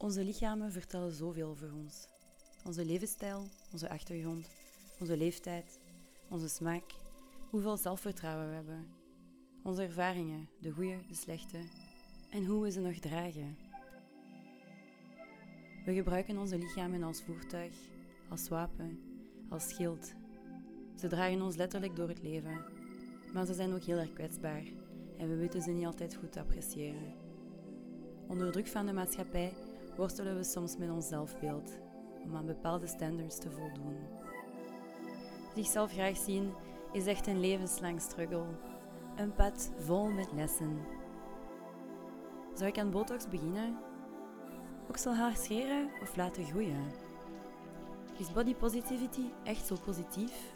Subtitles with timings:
[0.00, 2.06] Onze lichamen vertellen zoveel voor ons.
[2.64, 4.48] Onze levensstijl, onze achtergrond,
[5.00, 5.78] onze leeftijd,
[6.28, 6.84] onze smaak,
[7.50, 8.86] hoeveel zelfvertrouwen we hebben.
[9.62, 11.58] Onze ervaringen, de goede, de slechte,
[12.30, 13.56] en hoe we ze nog dragen.
[15.84, 17.74] We gebruiken onze lichamen als voertuig,
[18.28, 19.00] als wapen,
[19.48, 20.12] als schild.
[20.96, 22.64] Ze dragen ons letterlijk door het leven,
[23.32, 24.62] maar ze zijn ook heel erg kwetsbaar
[25.16, 27.14] en we weten ze niet altijd goed te appreciëren.
[28.26, 29.52] Onder druk van de maatschappij
[29.98, 31.78] worstelen we soms met ons zelfbeeld
[32.24, 33.96] om aan bepaalde standards te voldoen.
[35.54, 36.52] Zichzelf graag zien
[36.92, 38.46] is echt een levenslang struggle,
[39.16, 40.78] een pad vol met lessen.
[42.54, 43.78] Zou ik aan botox beginnen?
[44.88, 46.84] Oksel haar scheren of laten groeien?
[48.18, 50.54] Is body positivity echt zo positief?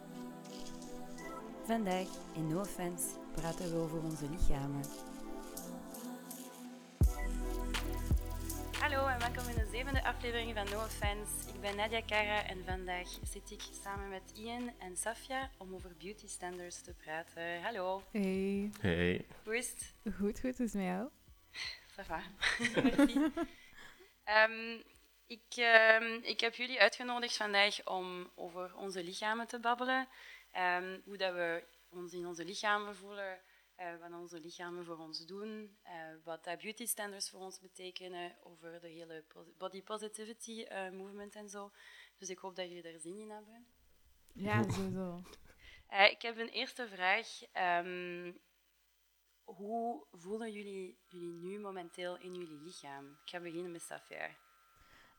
[1.62, 5.11] Vandaag in No Offense praten we over onze lichamen.
[9.34, 11.48] Welkom in de zevende aflevering van No Offense.
[11.54, 15.96] Ik ben Nadia Kara en vandaag zit ik samen met Ian en Safia om over
[15.96, 17.62] beauty standards te praten.
[17.62, 18.02] Hallo.
[18.10, 18.70] Hey.
[18.80, 19.26] Hey.
[19.44, 19.94] Hoe is het?
[20.02, 20.40] Goed, goed.
[20.40, 21.08] Hoe is het met jou?
[21.96, 22.22] Ça va.
[22.82, 23.32] Merci.
[24.24, 24.80] Ehm,
[25.26, 30.08] ik, ehm, ik heb jullie uitgenodigd vandaag om over onze lichamen te babbelen.
[30.50, 33.40] Ehm, hoe dat we ons in onze lichamen voelen,
[33.74, 35.92] eh, wat onze lichamen voor ons doen, eh,
[36.24, 39.24] wat dat beauty standards voor ons betekenen, over de hele
[39.58, 41.70] body positivity eh, movement en zo.
[42.18, 43.66] Dus ik hoop dat jullie daar zin in hebben.
[44.32, 45.22] Ja, sowieso.
[45.92, 47.42] Eh, ik heb een eerste vraag.
[47.52, 48.32] Ehm,
[49.44, 53.06] hoe voelen jullie jullie nu momenteel in jullie lichaam?
[53.06, 54.26] Ik ga beginnen met Safia.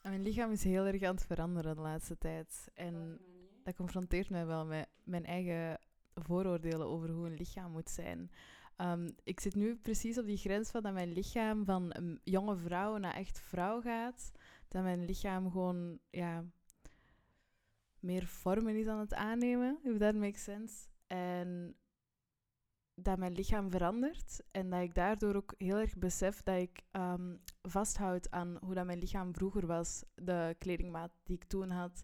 [0.02, 2.70] En Mijn lichaam is heel erg aan het veranderen de laatste tijd.
[2.74, 3.22] En
[3.64, 5.80] dat confronteert mij wel met mijn eigen
[6.14, 8.32] vooroordelen over hoe een lichaam moet zijn.
[8.76, 12.58] Ehm, ik zit nu precies op die grens van dat mijn lichaam van een jonge
[12.58, 14.32] vrouw naar echt vrouw gaat.
[14.68, 16.46] Dat mijn lichaam gewoon ja,
[18.00, 20.88] meer vormen is aan het aannemen, if that makes sense.
[21.08, 21.76] En
[22.96, 27.36] dat mijn lichaam verandert en dat ik daardoor ook heel erg besef dat ik ehm,
[27.62, 32.04] vasthoud aan hoe dat mijn lichaam vroeger was, de kledingmaat die ik toen had.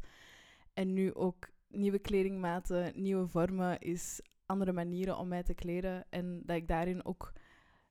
[0.73, 6.05] En nu ook nieuwe kledingmaten, nieuwe vormen, is andere manieren om mij te kleden.
[6.09, 7.33] En dat ik daarin ook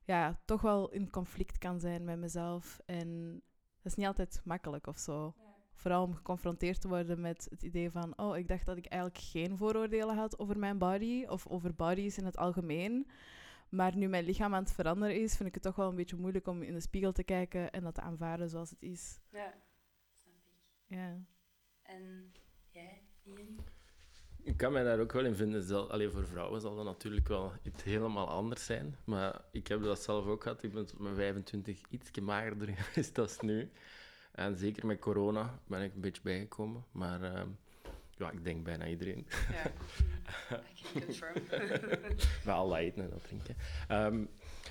[0.03, 2.79] ja, toch wel in conflict kan zijn met mezelf.
[2.85, 3.31] En
[3.81, 5.35] dat is niet altijd makkelijk of zo.
[5.73, 8.17] Vooral om geconfronteerd te worden met het idee van...
[8.17, 11.25] Oh, ik dacht dat ik eigenlijk geen vooroordelen had over mijn body.
[11.25, 13.07] Of over bodies in het algemeen.
[13.69, 16.15] Maar nu mijn lichaam aan het veranderen is, vind ik het toch wel een beetje
[16.15, 19.19] moeilijk om in de spiegel te kijken en dat te aanvaarden zoals het is.
[19.29, 19.53] Ja,
[20.15, 20.97] snap ik.
[20.97, 21.17] Ja.
[21.81, 22.31] En
[22.69, 23.08] jij?
[24.43, 25.63] Ik kan mij daar ook wel in vinden.
[25.63, 28.95] Zal, allee, voor vrouwen zal dat natuurlijk wel iets helemaal anders zijn.
[29.03, 30.63] Maar ik heb dat zelf ook gehad.
[30.63, 33.69] Ik ben tot mijn 25 iets magerder geweest dan nu.
[34.31, 36.85] En zeker met corona ben ik een beetje bijgekomen.
[36.91, 37.47] Maar ehm,
[38.19, 39.27] ja, ik denk bijna iedereen.
[39.51, 39.71] Ja,
[40.51, 41.33] I can confirm.
[42.43, 43.55] Wel dat eten en dat drinken.
[43.87, 44.25] Ehm,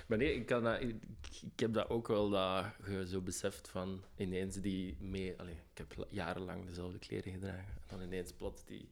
[0.07, 0.95] maar nee, ik, kan dat, ik,
[1.41, 5.39] ik heb dat ook wel dat je zo beseft van ineens die mee...
[5.39, 7.73] Allee, ik heb la- jarenlang dezelfde kleren gedragen.
[7.87, 8.89] En dan ineens plots die,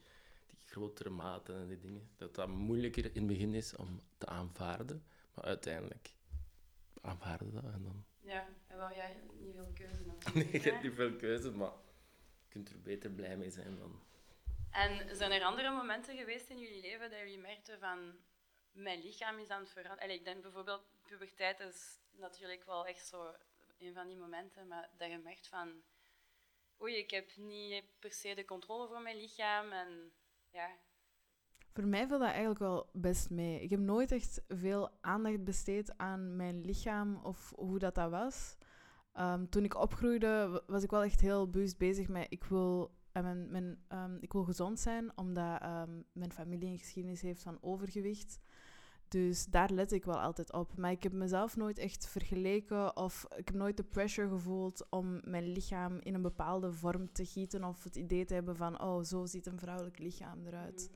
[0.47, 2.09] die grotere maten en die dingen.
[2.15, 5.03] Dat dat moeilijker in het begin is om te aanvaarden.
[5.33, 6.09] Maar uiteindelijk
[7.01, 8.03] aanvaarden dat en dan...
[8.19, 10.33] ja, en wel jij niet veel keuze nog.
[10.33, 11.71] Nee, je hebt niet veel keuze, maar
[12.41, 13.99] je kunt er beter blij mee zijn dan...
[14.71, 18.13] En zijn er andere momenten geweest in jullie leven dat jullie merkten van
[18.71, 20.13] mijn lichaam is aan het veranderen?
[20.13, 23.33] Ik denk bijvoorbeeld puberteit is natuurlijk wel echt zo
[23.79, 25.81] een van die momenten, maar dat je merkt van
[26.81, 30.11] oei, ik heb niet per se de controle over mijn lichaam en
[30.51, 30.69] ja,
[31.73, 33.61] Voor mij viel dat eigenlijk wel best mee.
[33.61, 38.55] Ik heb nooit echt veel aandacht besteed aan mijn lichaam of hoe dat, dat was.
[39.13, 42.96] Ehm, toen ik opgroeide, wa- was ik wel echt heel bewust bezig met ik wil,
[43.17, 47.43] eh, mijn, mijn, ehm, ik wil gezond zijn, omdat ehm, mijn familie een geschiedenis heeft
[47.43, 48.39] van overgewicht.
[49.07, 50.77] Dus daar let ik wel altijd op.
[50.77, 55.21] Maar ik heb mezelf nooit echt vergeleken of ik heb nooit de pressure gevoeld om
[55.23, 59.03] mijn lichaam in een bepaalde vorm te gieten of het idee te hebben van, oh,
[59.03, 60.89] zo ziet een vrouwelijk lichaam eruit.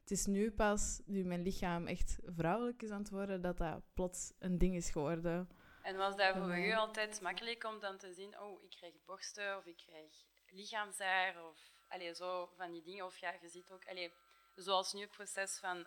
[0.00, 3.82] Het is nu pas, nu mijn lichaam echt vrouwelijk is aan het worden, dat dat
[3.94, 5.48] plots een ding is geworden.
[5.82, 9.56] En was dat voor u altijd makkelijk om dan te zien, oh, ik krijg borsten
[9.56, 13.04] of ik krijg lichaamshaar of allee, zo van die dingen.
[13.04, 14.12] Of ja, je ziet ook, allee,
[14.54, 15.86] zoals nu het proces van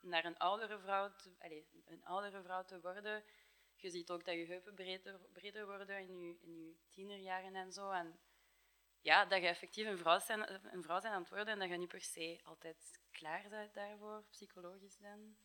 [0.00, 3.24] naar een oudere vrouw te, allee, een oudere vrouw te worden.
[3.76, 7.72] Je ziet ook dat je heupen breder, breder worden in je, in je tienerjaren en
[7.72, 7.90] zo.
[7.90, 8.18] En
[9.00, 11.68] ja, dat je effectief een vrouw, zijn, een vrouw zijn aan het worden en dat
[11.68, 15.36] je niet per se altijd klaar bent daarvoor, psychologisch dan.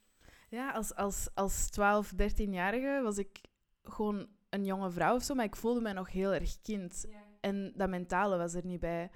[0.49, 3.41] Ja, als, als, als 12, 13-jarige was ik
[3.83, 7.05] gewoon een jonge vrouw of zo, maar ik voelde mij nog heel erg kind.
[7.39, 9.09] En dat mentale was er niet bij.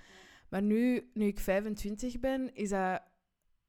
[0.49, 3.01] Maar nu, nu ik 25 ben, is dat...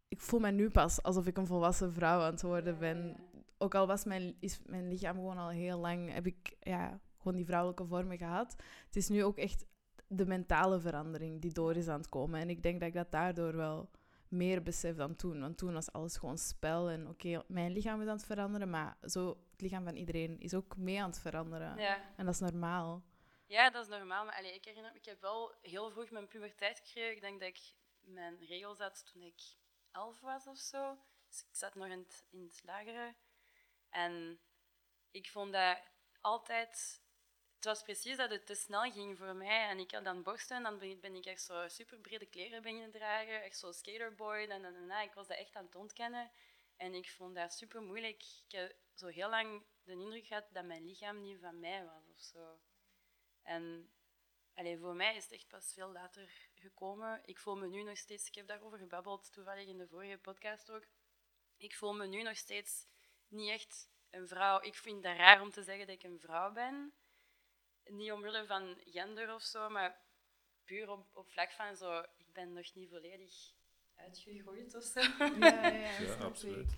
[0.08, 3.16] Ik voel me nu pas alsof ik een volwassen vrouw aan het worden ben.
[3.58, 6.12] Ook al was mijn, is mijn lichaam gewoon al heel lang...
[6.12, 8.56] Heb ik ja, gewoon die vrouwelijke vormen gehad.
[8.86, 9.66] Het is nu ook echt
[10.06, 12.40] de mentale verandering die door is aan het komen.
[12.40, 13.90] En ik denk dat ik dat daardoor wel
[14.28, 15.40] meer besef dan toen.
[15.40, 16.90] Want toen was alles gewoon spel.
[16.90, 20.54] En oké, mijn lichaam is aan het veranderen, maar zo, het lichaam van iedereen is
[20.54, 21.76] ook mee aan het veranderen.
[21.76, 21.98] Ja.
[22.16, 23.02] En dat is normaal.
[23.52, 24.24] Ja, dat is normaal.
[24.24, 27.14] Maar allee, ik herinner me, ik heb wel heel vroeg mijn puberteit gekregen.
[27.14, 27.60] Ik denk dat ik
[28.00, 29.40] mijn regels had toen ik
[29.90, 30.98] elf was of zo.
[31.28, 33.14] Dus ik zat nog in het, in het lagere.
[33.90, 34.40] En
[35.10, 35.78] ik vond dat
[36.20, 37.00] altijd...
[37.54, 39.68] Het was precies dat het te snel ging voor mij.
[39.68, 42.90] En ik had dan borsten en dan ben ik echt zo super brede kleren beginnen
[42.90, 43.42] dragen.
[43.42, 44.46] Echt zo skaterboy.
[44.48, 44.90] En.
[44.90, 46.30] Ik was dat echt aan het ontkennen.
[46.76, 48.22] En ik vond dat super moeilijk.
[48.46, 52.08] Ik heb zo heel lang de indruk gehad dat mijn lichaam niet van mij was
[52.08, 52.60] of zo.
[53.42, 53.92] En
[54.54, 57.20] allee, voor mij is het echt pas veel later gekomen.
[57.24, 60.70] Ik voel me nu nog steeds, ik heb daarover gebabbeld toevallig in de vorige podcast
[60.70, 60.86] ook.
[61.56, 62.86] Ik voel me nu nog steeds
[63.28, 64.60] niet echt een vrouw.
[64.60, 66.92] Ik vind het raar om te zeggen dat ik een vrouw ben.
[67.84, 70.00] Niet omwille van gender of zo, maar
[70.64, 73.52] puur op, op vlak van zo, ik ben nog niet volledig
[73.94, 75.00] uitgegroeid of zo.
[75.38, 76.72] Ja, ja, absoluut.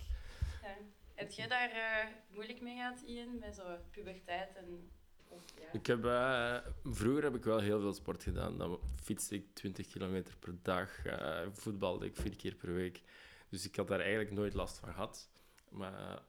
[0.61, 0.77] Ja.
[1.15, 4.91] Heb jij daar eh, moeilijk mee gehad, Ian, bij zo puberteit en...
[5.29, 5.73] Ja.
[5.73, 8.57] Ik heb, eh, vroeger heb ik wel heel veel sport gedaan.
[8.57, 11.05] Dan fietste ik 20 kilometer per dag.
[11.05, 13.01] eh voetbalde ik vier keer per week.
[13.49, 15.29] Dus ik had daar eigenlijk nooit last van gehad.
[15.69, 16.19] Maar,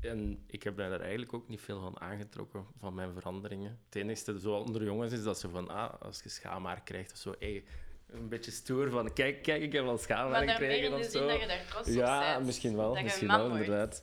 [0.00, 3.78] en ik heb daar eigenlijk ook niet veel van aangetrokken, van mijn veranderingen.
[3.84, 7.18] Het enige zo onder jongens is dat ze van, ah, als je schaamhaar krijgt of
[7.18, 7.64] zo, hey,
[8.06, 11.26] een beetje stoer van, kijk, kijk, ik heb al schaamhaar gekregen of zin zo.
[11.26, 12.46] dat je daar trots op Ja, bent.
[12.46, 12.94] misschien wel.
[13.02, 13.64] Misschien wel, wordt.
[13.64, 14.02] inderdaad.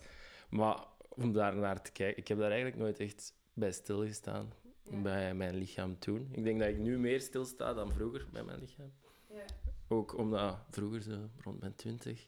[0.50, 4.54] Maar om daar naar te kijken, ik heb daar eigenlijk nooit echt bij stilgestaan.
[4.90, 5.02] Ja.
[5.02, 6.28] Bij mijn lichaam toen.
[6.32, 8.92] Ik denk dat ik nu meer stilsta dan vroeger bij mijn lichaam.
[9.30, 9.46] Ja.
[9.88, 12.28] Ook omdat vroeger, zo rond mijn twintig,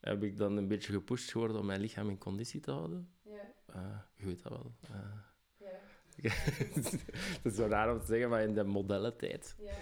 [0.00, 3.10] heb ik dan een beetje gepusht geworden om mijn lichaam in conditie te houden.
[3.22, 3.52] Ja.
[3.66, 4.72] Eh, je weet dat wel.
[4.90, 5.12] Eh,
[6.16, 6.30] Ja.
[6.32, 9.72] het is zo raar om te zeggen, maar in de modellentijd, Ja.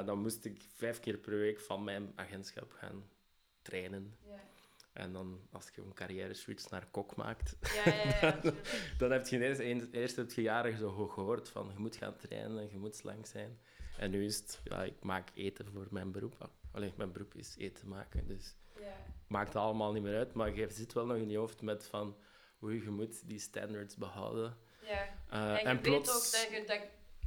[0.00, 3.04] eh, dan moest ik vijf keer per week van mijn agentschap gaan
[3.62, 4.16] trainen.
[4.26, 4.40] Ja.
[4.94, 8.68] En dan, als je een carrière switch naar kok maakt, Ja, ja, ja, absoluut.
[8.98, 11.96] dan heb je ineens, eens- eerst heb je jaren zo ge- gehoord van je moet
[11.96, 13.58] gaan trainen en je moet slank zijn.
[13.98, 16.34] En nu is het, ja, ik maak eten voor mijn beroep.
[16.38, 18.96] Ah, Allee, mijn beroep is eten maken, dus Ja.
[19.28, 20.32] maakt het allemaal niet meer uit.
[20.34, 22.16] Maar je zit wel nog in je hoofd met van,
[22.62, 24.56] oei, je moet die standards behouden.
[24.86, 25.08] Ja.
[25.30, 26.08] Eh, En je en weet plots...
[26.08, 26.80] ook dat je dat...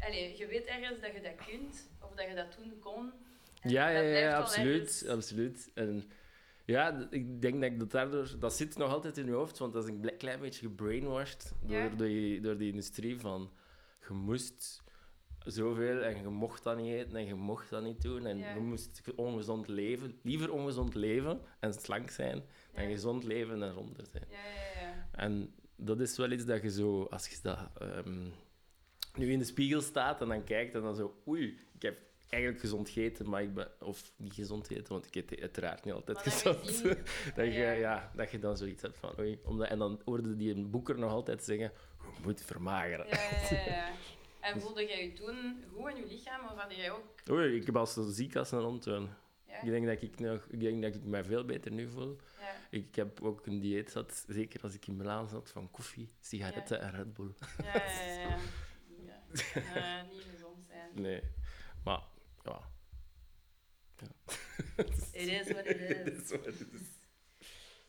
[0.08, 3.14] Allee, je weet ergens dat je dat kunt, of dat je dat toen kon.
[3.62, 5.72] En Ja, ja, ja, absoluut, ergens- absoluut.
[5.74, 6.12] En
[6.68, 8.36] ja, ik denk dat ik dat daardoor...
[8.40, 11.78] Dat zit nog altijd in je hoofd, want dat is een klein beetje gebrainwashed door,
[11.78, 11.90] Ja.
[11.90, 13.52] die, door die industrie van...
[14.08, 14.84] Je moest
[15.40, 18.26] zoveel en je mocht dat niet eten en je mocht dat niet doen.
[18.26, 18.54] En Ja.
[18.54, 20.20] je moest ongezond leven.
[20.24, 22.44] Liever ongezond leven en slank zijn,
[22.74, 22.90] dan Ja.
[22.90, 24.26] gezond leven en ronder zijn.
[24.30, 25.08] Ja, ja, ja.
[25.12, 28.26] En dat is wel iets dat je zo, als je dat ehm,
[29.18, 31.98] nu in de spiegel staat en dan kijkt en dan zo, oei, ik heb
[32.30, 35.94] eigenlijk gezond gegeten, maar ik ben, of niet gezond gegeten, want ik eet uiteraard niet
[35.94, 36.84] altijd gezond.
[37.36, 37.72] dat, je, Ja.
[37.72, 38.12] ja.
[38.16, 41.12] dat je dan zoiets hebt van, oei, omdat, en dan hoorde die een boeker nog
[41.12, 43.08] altijd zeggen, je moet vermageren.
[43.08, 43.90] Ja.
[44.40, 47.30] En voelde jij je toen goed in je lichaam, of had jij ook...
[47.30, 49.10] Oei, ik heb al zo ziek als een.
[49.48, 49.62] Ja?
[49.62, 52.18] Ik denk dat ik, nog, ik denk dat ik mij veel beter nu voel.
[52.40, 52.56] Ja.
[52.70, 56.82] Ik heb ook een dieet gehad, zeker als ik in Milaan zat, van koffie, sigaretten
[56.82, 57.34] en Red Bull.
[57.64, 58.20] Ja, ja, ja.
[59.04, 59.62] ja.
[59.76, 60.02] ja.
[60.02, 60.90] Niet gezond zijn.
[60.94, 61.22] Nee,
[61.84, 62.02] maar
[62.48, 62.62] ja.
[63.96, 64.34] ja.
[65.12, 66.22] It is what it Het is.
[66.24, 66.82] is wat het is.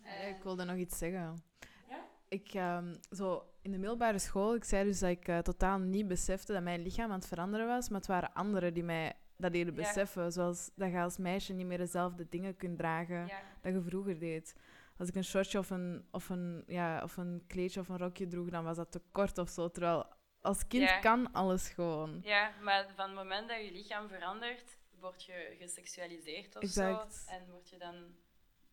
[0.05, 1.43] Ja, ik wilde nog iets zeggen.
[1.88, 2.05] Ja?
[2.29, 6.09] Ik, ehm, zo, in de middelbare school, ik zei dus dat ik eh, totaal niet
[6.09, 9.53] besefte dat mijn lichaam aan het veranderen was, maar het waren anderen die mij dat
[9.53, 9.81] deden Ja.
[9.81, 10.33] beseffen.
[10.33, 13.41] Zoals dat je als meisje niet meer dezelfde dingen kunt dragen Ja.
[13.61, 14.55] dat je vroeger deed.
[14.97, 18.27] Als ik een shortje of een, of, een, ja, of een kleedje of een rokje
[18.27, 19.71] droeg, dan was dat te kort of zo.
[19.71, 20.07] Terwijl
[20.49, 20.99] als kind Ja.
[20.99, 22.21] kan alles gewoon.
[22.23, 27.14] ja, maar van het moment dat je lichaam verandert, word je geseksualiseerd of Exact.
[27.14, 27.31] zo.
[27.31, 28.17] En word je dan...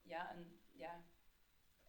[0.03, 1.01] Ja, een, ja,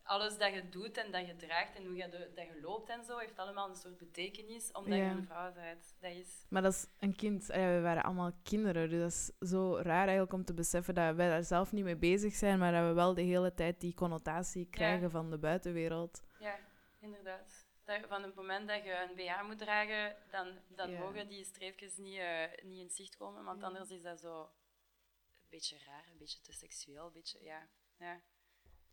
[0.02, 2.88] alles dat je doet en dat je draagt en hoe je, de- dat je loopt
[2.88, 5.04] en zo, heeft allemaal een soort betekenis, omdat Ja.
[5.04, 5.96] je een vrouw bent.
[6.00, 6.46] Dat is...
[6.48, 7.50] Maar dat is een kind.
[7.50, 8.88] Ah ja, we waren allemaal kinderen.
[8.90, 11.96] Dus dat is zo raar eigenlijk om te beseffen dat wij daar zelf niet mee
[11.96, 16.22] bezig zijn, maar dat we wel de hele tijd die connotatie krijgen van de buitenwereld.
[16.38, 16.58] Ja,
[17.00, 17.65] inderdaad.
[17.86, 20.98] Dat, van het moment dat je een BH moet dragen, dan, dan Ja.
[20.98, 23.66] mogen die streepjes niet, eh, niet in zicht komen, want Ja.
[23.66, 27.68] anders is dat zo een beetje raar, een beetje te seksueel, een beetje, ja.
[27.96, 28.20] ja.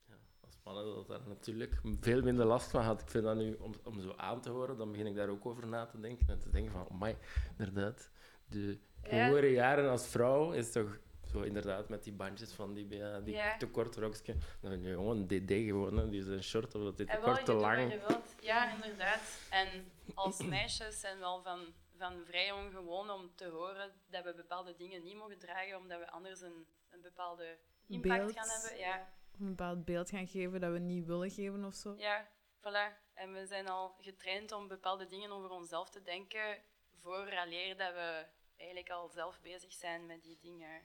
[0.07, 3.01] Ja, als mannen dat daar natuurlijk veel minder last van had.
[3.01, 5.45] Ik vind dat nu, om, om zo aan te horen, dan begin ik daar ook
[5.45, 6.27] over na te denken.
[6.27, 7.17] En te denken van, amai,
[7.57, 8.09] inderdaad,
[8.45, 9.25] de Ja.
[9.25, 10.97] jongere jaren als vrouw is toch
[11.33, 13.57] zo inderdaad met die bandjes van die, BH, die Ja.
[13.57, 14.35] te kort rokje.
[14.61, 16.09] Dan ben je gewoon een DD gewoon, hè.
[16.09, 17.91] die is een short of dat dit te wel, kort, te lang.
[17.91, 18.35] je wilt.
[18.41, 19.39] Ja, inderdaad.
[19.49, 21.59] En als meisjes zijn we al van,
[21.97, 26.09] van vrij ongewoon om te horen dat we bepaalde dingen niet mogen dragen, omdat we
[26.11, 28.33] anders een, een bepaalde impact Beeld.
[28.37, 28.79] gaan hebben.
[28.79, 29.09] Ja,
[29.39, 31.93] Een bepaald beeld gaan geven dat we niet willen geven of zo.
[31.97, 32.27] ja,
[32.59, 33.01] voilà.
[33.13, 36.57] En we zijn al getraind om bepaalde dingen over onszelf te denken,
[37.01, 38.25] vooraleer dat we
[38.55, 40.81] eigenlijk al zelf bezig zijn met die dingen.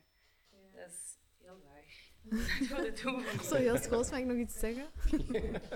[0.78, 1.84] Dat is heel waar.
[2.68, 3.48] Voor de toekomst.
[3.48, 4.90] Zo, heel schools, mag ik nog iets zeggen?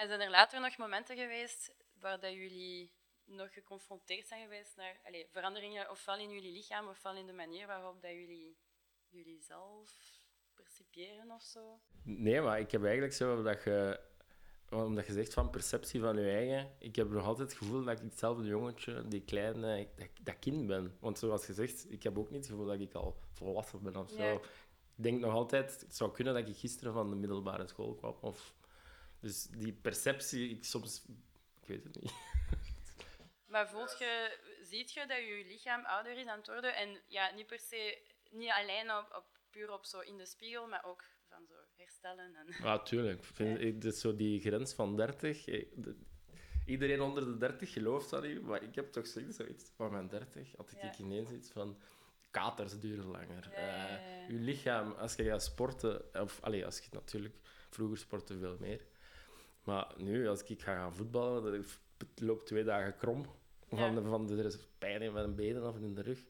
[0.00, 2.92] En zijn er later nog momenten geweest waar dat jullie
[3.24, 7.66] nog geconfronteerd zijn geweest naar allez, veranderingen, ofwel in jullie lichaam, ofwel in de manier
[7.66, 8.58] waarop dat jullie
[9.08, 9.90] jullie zelf
[10.54, 11.80] percipiëren of zo?
[12.02, 14.00] Nee, maar ik heb eigenlijk zo dat je,
[14.70, 17.98] omdat je zegt van perceptie van je eigen, ik heb nog altijd het gevoel dat
[17.98, 20.96] ik hetzelfde jongetje, die kleine, dat, dat kind ben.
[21.00, 24.10] Want zoals gezegd, ik heb ook niet het gevoel dat ik al volwassen ben of
[24.10, 24.22] zo.
[24.22, 24.32] Ja.
[24.32, 28.16] Ik denk nog altijd, het zou kunnen dat ik gisteren van de middelbare school kwam.
[28.20, 28.54] Of,
[29.20, 31.04] dus die perceptie, ik soms,
[31.60, 32.12] ik weet het niet.
[33.48, 36.76] Maar voelt je, ziet je dat je lichaam ouder is aan het worden?
[36.76, 37.98] En ja, niet per se,
[38.30, 41.54] niet alleen op, op, puur op zo in de spiegel, maar ook van zo
[41.88, 42.34] herstellen.
[42.34, 42.46] En...
[42.62, 43.24] Ja, tuurlijk.
[43.24, 45.46] Vind, ik, dus zo die grens van 30.
[45.46, 45.96] eh, de-
[46.66, 50.08] iedereen onder de 30 gelooft dat niet, maar ik heb toch zoiets, zoiets van mijn
[50.08, 51.04] 30 had ik Ja.
[51.04, 51.78] ineens iets van
[52.30, 53.48] katers duren langer.
[53.52, 57.34] Ja, ja, ja, Eh, je lichaam, als je gaat sporten, of allee, als je natuurlijk
[57.70, 58.84] vroeger sportte veel meer.
[59.62, 63.26] Maar nu, als ik ga gaan voetballen, dat ik- het loopt twee dagen krom.
[63.70, 66.24] Van, de, van de, er is pijn in mijn benen of in de rug.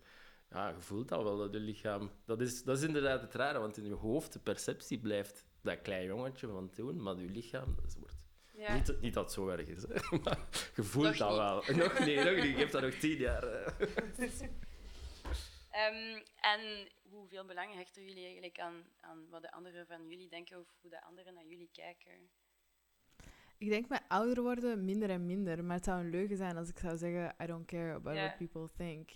[0.51, 2.11] Ja, je voelt dat wel, dat je lichaam...
[2.25, 5.83] Dat is, dat is inderdaad het rare, want in je hoofd, de perceptie blijft dat
[5.83, 8.17] klein jongetje van toen, maar je lichaam, dat is, wordt...
[8.53, 8.75] Ja.
[8.75, 10.19] Niet, niet dat het zo erg is, hè.
[10.25, 10.39] maar
[10.75, 11.39] je voelt Nog dat niet.
[11.39, 11.87] wel.
[11.87, 12.45] Nog niet, nog niet.
[12.45, 13.45] Je hebt dat nog tien jaar.
[15.71, 20.59] Ehm, en hoeveel belang hechten jullie eigenlijk aan, aan wat de anderen van jullie denken
[20.59, 22.13] of hoe de anderen naar jullie kijken?
[23.59, 25.65] Ik denk met ouder worden minder en minder.
[25.65, 28.37] Maar het zou een leugen zijn als ik zou zeggen: I don't care about what
[28.37, 29.11] people think.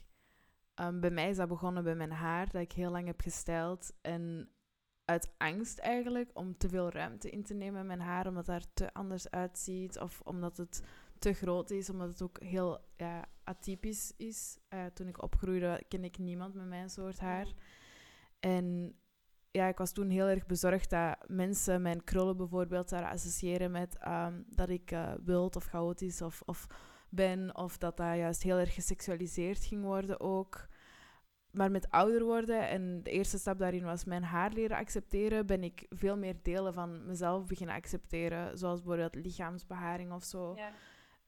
[0.74, 3.94] Ehm, bij mij is dat begonnen bij mijn haar, dat ik heel lang heb gestyled.
[4.00, 4.50] En
[5.04, 8.56] uit angst eigenlijk om te veel ruimte in te nemen in mijn haar, omdat het
[8.56, 9.98] er te anders uitziet.
[9.98, 10.82] Of omdat het
[11.18, 14.58] te groot is, omdat het ook heel ja, atypisch is.
[14.68, 17.46] Eh, toen ik opgroeide, kende ik niemand met mijn soort haar.
[18.40, 18.96] En
[19.50, 23.98] ja, ik was toen heel erg bezorgd dat mensen mijn krullen bijvoorbeeld zouden associëren met
[23.98, 26.66] ehm, dat ik eh, wild of chaotisch of, of
[27.08, 30.66] ben, of dat dat juist heel erg geseksualiseerd ging worden ook.
[31.52, 35.64] Maar met ouder worden en de eerste stap daarin was mijn haar leren accepteren, ben
[35.64, 40.70] ik veel meer delen van mezelf beginnen accepteren, zoals bijvoorbeeld lichaamsbeharing of zo Ja.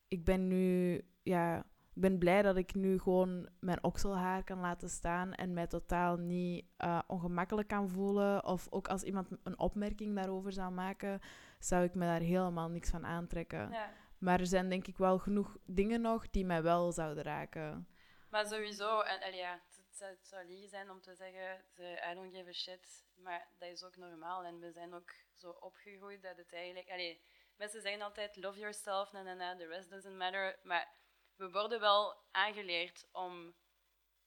[0.08, 1.58] ik ben nu, ja,
[1.94, 6.16] ik ben blij dat ik nu gewoon mijn okselhaar kan laten staan en mij totaal
[6.16, 8.44] niet eh, ongemakkelijk kan voelen.
[8.44, 11.20] Of ook als iemand een opmerking daarover zou maken,
[11.58, 13.70] zou ik me daar helemaal niks van aantrekken.
[13.70, 13.90] Ja.
[14.18, 17.86] Maar er zijn denk ik wel genoeg dingen nog die mij wel zouden raken.
[18.30, 19.60] Maar sowieso, en, ja,
[19.98, 23.68] het zou liegen zijn om te zeggen, ze, I don't give a shit, maar dat
[23.68, 24.44] is ook normaal.
[24.44, 26.90] En we zijn ook zo opgegroeid dat het eigenlijk...
[26.90, 27.22] Allee,
[27.56, 30.58] mensen zeggen altijd, love yourself, na, na, na, the rest doesn't matter.
[30.62, 30.94] Maar
[31.36, 33.54] we worden wel aangeleerd om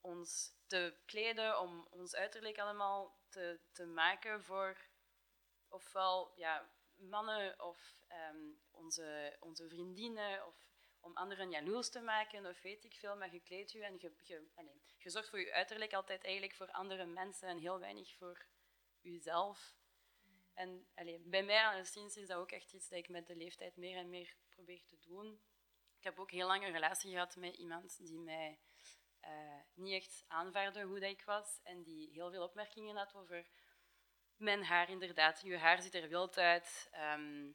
[0.01, 4.77] ons te kleden, om ons uiterlijk allemaal te, te maken voor
[5.69, 10.67] ofwel ja, mannen of ehm, onze, onze vriendinnen of
[11.07, 13.97] om anderen jaloers te maken of weet ik veel, maar je kleedt je en
[14.97, 18.45] je, zorgt voor je uiterlijk altijd eigenlijk voor andere mensen en heel weinig voor
[19.01, 19.75] jezelf.
[20.53, 23.75] En allee, bij mij alleszins is dat ook echt iets dat ik met de leeftijd
[23.75, 25.41] meer en meer probeer te doen.
[25.97, 28.59] Ik heb ook heel lang een relatie gehad met iemand die mij
[29.19, 33.47] eh, niet echt aanvaarde hoe dat ik was en die heel veel opmerkingen had over
[34.35, 35.41] mijn haar inderdaad.
[35.41, 36.87] Je haar ziet er wild uit.
[36.91, 37.51] ehm,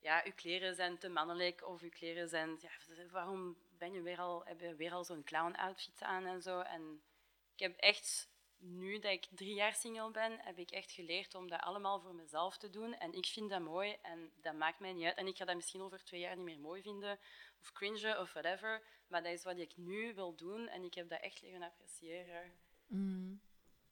[0.00, 2.56] ja, uw kleren zijn te mannelijk of uw kleren zijn...
[2.60, 2.70] Ja,
[3.10, 6.60] waarom ben je weer al, heb je weer al zo'n clown-outfit aan en zo?
[6.60, 7.02] En
[7.52, 11.48] ik heb echt, nu dat ik drie jaar single ben, heb ik echt geleerd om
[11.48, 12.94] dat allemaal voor mezelf te doen.
[12.94, 15.16] En ik vind dat mooi en dat maakt mij niet uit.
[15.16, 17.18] En ik ga dat misschien over twee jaar niet meer mooi vinden
[17.60, 18.82] of cringen of whatever.
[19.08, 22.52] Maar dat is wat ik nu wil doen en ik heb dat echt leren appreciëren.
[22.86, 23.40] Mm.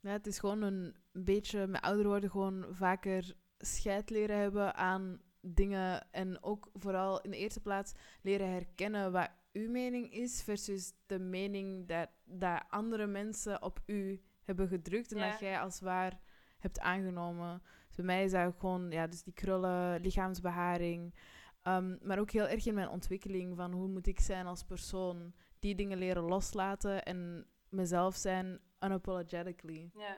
[0.01, 5.23] Ja, het is gewoon een beetje met ouder worden gewoon vaker scheid leren hebben aan
[5.45, 6.07] dingen.
[6.13, 11.19] En ook vooral in de eerste plaats leren herkennen wat uw mening is versus de
[11.19, 15.31] mening dat, dat andere mensen op u hebben gedrukt en Ja.
[15.31, 16.21] dat jij als waar
[16.59, 17.63] hebt aangenomen.
[17.87, 21.15] Dus bij mij is dat gewoon, ja, dus die krullen, lichaamsbeharing.
[21.63, 25.33] Ehm, maar ook heel erg in mijn ontwikkeling van hoe moet ik zijn als persoon.
[25.59, 29.91] Die dingen leren loslaten en mezelf zijn unapologetically.
[29.95, 30.17] Ja.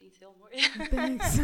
[0.00, 0.88] Klinkt heel mooi.
[0.88, 1.36] Thanks.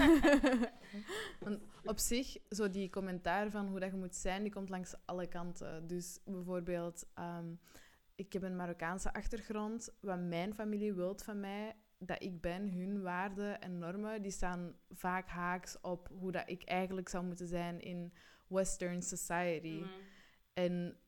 [1.44, 4.94] Want op zich, zo die commentaar van hoe dat je moet zijn, die komt langs
[5.04, 5.86] alle kanten.
[5.86, 7.54] Dus bijvoorbeeld, ehm,
[8.14, 9.96] ik heb een Marokkaanse achtergrond.
[10.00, 14.76] Wat mijn familie wilt van mij, dat ik ben, hun waarden en normen, die staan
[14.88, 18.12] vaak haaks op hoe dat ik eigenlijk zou moeten zijn in
[18.48, 19.78] Western society.
[19.80, 19.88] Mhm.
[20.52, 20.98] En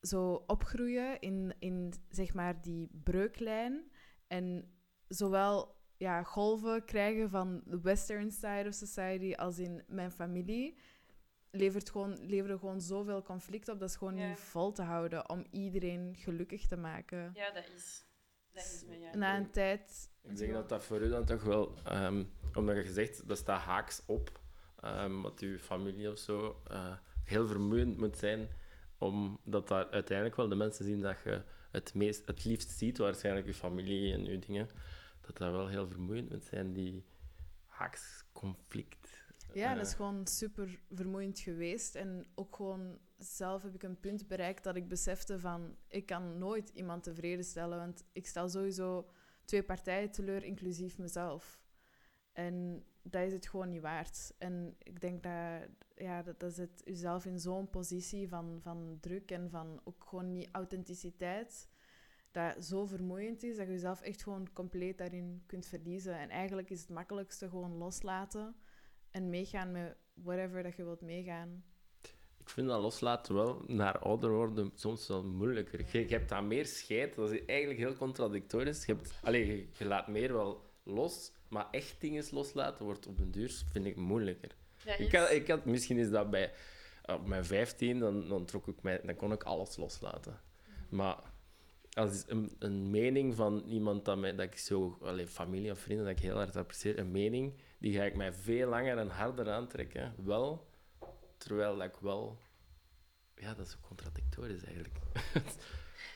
[0.00, 3.90] zo opgroeien in, in zeg maar die breuklijn.
[4.26, 4.74] En
[5.08, 10.78] zowel ja, golven krijgen van de western side of society als in mijn familie.
[11.50, 13.78] Levert gewoon, leveren gewoon zoveel conflict op.
[13.80, 14.28] Dat is gewoon Ja.
[14.28, 17.30] niet vol te houden om iedereen gelukkig te maken.
[17.34, 18.06] Ja, dat is.
[18.52, 19.16] Dat is me, ja.
[19.16, 20.10] Na een tijd...
[20.22, 23.60] Ik denk dat dat voor u dan toch wel, ehm, omdat je zegt dat staat
[23.60, 24.40] haaks op,
[24.80, 28.48] ehm, wat uw familie of zo eh, heel vermoeiend moet zijn,
[28.98, 33.46] omdat daar uiteindelijk wel de mensen zien dat je het, meest, het liefst ziet, waarschijnlijk
[33.46, 34.68] je familie en je dingen,
[35.26, 37.04] dat dat wel heel vermoeiend moet zijn, die
[37.66, 39.22] haaksconflict.
[39.52, 41.94] Ja, dat Eh, is gewoon super vermoeiend geweest.
[41.94, 45.76] En ook gewoon zelf heb ik een punt bereikt dat ik besefte van...
[45.88, 49.08] Ik kan nooit iemand tevreden stellen, want ik stel sowieso
[49.44, 51.62] twee partijen teleur, inclusief mezelf.
[52.32, 54.34] En dat is het gewoon niet waard.
[54.38, 59.30] En ik denk dat, ja, dat, dat zet jezelf in zo'n positie van, van druk
[59.30, 61.68] en van ook gewoon niet authenticiteit.
[62.34, 66.18] Dat zo vermoeiend is dat je jezelf echt gewoon compleet daarin kunt verliezen.
[66.18, 68.54] En eigenlijk is het makkelijkste gewoon loslaten
[69.10, 71.64] en meegaan met whatever dat je wilt meegaan.
[72.38, 75.84] Ik vind dat loslaten wel naar ouder worden soms wel moeilijker.
[75.92, 78.84] Je, je hebt daar meer scheid, dat is eigenlijk heel contradictorisch.
[78.84, 83.18] Je, hebt, allee, je, je laat meer wel los, maar echt dingen loslaten wordt op
[83.18, 84.50] den duur, vind ik moeilijker.
[84.98, 86.52] Ik had, ik had, misschien is dat bij
[87.02, 90.40] op mijn 15, dan, dan, trok ik mij, dan kon ik alles loslaten.
[90.88, 91.32] Maar
[91.94, 96.06] als een, een mening van iemand dat, mij, dat ik zo, allee, familie of vrienden,
[96.06, 99.50] dat ik heel hard apprecieer, een mening, die ga ik mij veel langer en harder
[99.50, 100.14] aantrekken.
[100.24, 100.66] Wel,
[101.38, 102.38] terwijl dat ik wel...
[103.36, 104.98] Ja, dat is ook contradictorisch eigenlijk.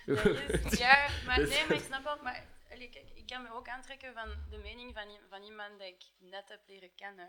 [0.65, 2.23] Is- ja, maar Dus- nee, maar ik snap wel.
[2.23, 6.05] Maar kijk, ik kan me ook aantrekken van de mening van, van iemand die ik
[6.19, 7.29] net heb leren kennen.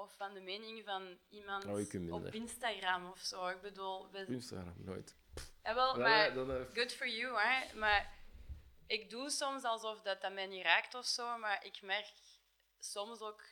[0.00, 2.14] Of van de mening van iemand Oh, minder.
[2.14, 3.46] op Instagram of zo.
[3.48, 5.16] Ik bedoel, we, Instagram, nooit.
[5.62, 7.74] Ja, maar dan, eh, good for you, hè.
[7.78, 8.12] Maar
[8.86, 11.38] ik doe soms alsof dat, dat mij niet raakt of zo.
[11.38, 12.12] Maar ik merk
[12.78, 13.42] soms ook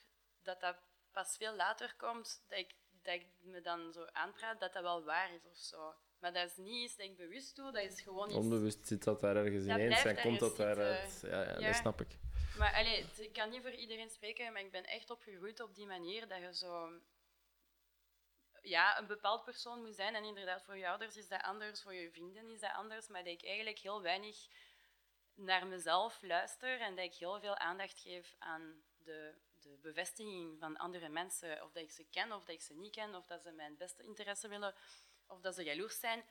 [0.42, 0.76] dat dat
[1.12, 2.44] pas veel later komt.
[2.48, 5.94] Dat ik, dat ik me dan zo aanpraat dat dat wel waar is of zo.
[6.20, 7.72] Maar dat is niet iets dat ik bewust doe.
[7.72, 8.36] Dat is gewoon iets...
[8.36, 11.20] Onbewust zit dat daar ergens Dat ineens en komt dat daaruit.
[11.22, 11.66] ja, Ja.
[11.66, 12.18] dat snap ik.
[12.58, 16.28] Maar ik kan niet voor iedereen spreken, maar ik ben echt opgegroeid op die manier
[16.28, 17.00] dat je zo
[18.62, 20.14] ja, een bepaald persoon moet zijn.
[20.14, 23.08] En inderdaad, voor je ouders is dat anders, voor je vrienden is dat anders.
[23.08, 24.48] Maar dat ik eigenlijk heel weinig
[25.34, 30.76] naar mezelf luister en dat ik heel veel aandacht geef aan de, de bevestiging van
[30.76, 31.62] andere mensen.
[31.62, 33.76] Of dat ik ze ken, of dat ik ze niet ken, of dat ze mijn
[33.76, 34.74] beste interesse willen,
[35.26, 36.24] of dat ze jaloers zijn.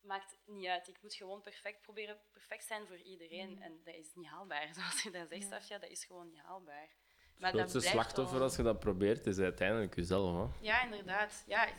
[0.00, 0.88] Maakt niet uit.
[0.88, 3.62] Ik moet gewoon perfect proberen perfect zijn voor iedereen.
[3.62, 4.68] En dat is niet haalbaar.
[4.74, 5.48] Zoals je dat zegt, Ja.
[5.48, 6.88] Safia, dat is gewoon niet haalbaar.
[7.28, 10.52] Het Maar grootste blijft slachtoffer wel- als je dat probeert, is uiteindelijk jezelf.
[10.52, 10.58] Hè?
[10.66, 11.44] Ja, inderdaad.
[11.46, 11.74] Ja, ik-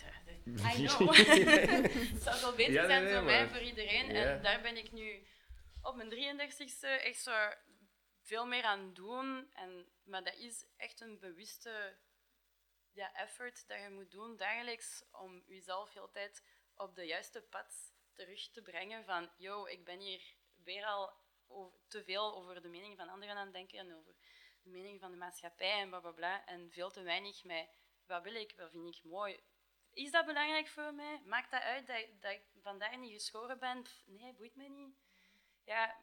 [0.75, 1.15] I know.
[1.15, 4.05] het zou wel beter Ja, zijn nee, voor maar- mij en voor iedereen.
[4.13, 4.23] Ja.
[4.36, 5.25] En daar ben ik nu
[5.82, 7.32] op mijn 33ste echt zo
[8.21, 9.49] veel meer aan het doen.
[9.53, 11.97] En, maar dat is echt een bewuste
[12.91, 16.43] ja, effort dat je moet doen dagelijks om jezelf heel tijd
[16.75, 20.21] op de juiste pad terug te brengen van yo, ik ben hier
[20.63, 21.13] weer al
[21.47, 24.15] over, te veel over de mening van anderen aan het denken en over
[24.63, 26.45] de mening van de maatschappij en bla bla bla.
[26.45, 27.67] En veel te weinig met
[28.05, 29.39] wat wil ik, wat vind ik mooi.
[29.93, 31.21] Is dat belangrijk voor mij?
[31.25, 33.84] Maakt dat uit dat, dat ik vandaag niet geschoren ben?
[33.84, 34.95] Pff, nee, boeit mij niet.
[35.63, 35.95] Ja.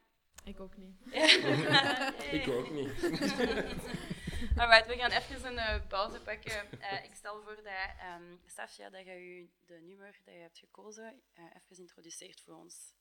[0.44, 0.96] Ik ook niet.
[2.40, 2.94] Ik ook niet.
[4.60, 6.80] Alright, we gaan even een eh, pauze pakken.
[6.80, 10.58] Eh, ik stel voor dat, ehm Safia, dat je je de nummer dat je hebt
[10.58, 12.94] gekozen eh, even introduceert voor ons.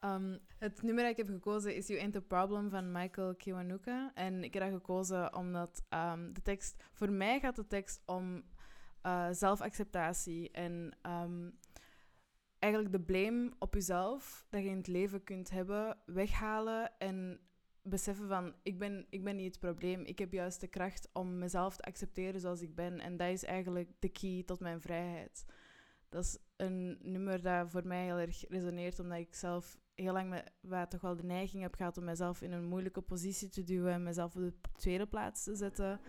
[0.00, 4.10] Um, het nummer dat ik heb gekozen is You Ain't a Problem van Michael Kiwanuka.
[4.14, 6.82] En ik heb dat gekozen omdat um, de tekst...
[6.92, 8.52] Voor mij gaat de tekst om
[9.30, 11.58] zelfacceptatie en um,
[12.58, 17.40] eigenlijk de blame op jezelf dat je in het leven kunt hebben, weghalen en
[17.84, 20.04] beseffen van ik ben, ik ben niet het probleem.
[20.04, 23.00] Ik heb juist de kracht om mezelf te accepteren zoals ik ben.
[23.00, 25.44] En dat is eigenlijk de key tot mijn vrijheid.
[26.08, 30.42] Dat is een nummer dat voor mij heel erg resoneert, omdat ik zelf heel lang
[30.60, 33.92] waar toch wel de neiging heb gehad om mezelf in een moeilijke positie te duwen
[33.92, 36.00] en mezelf op de tweede plaats te zetten.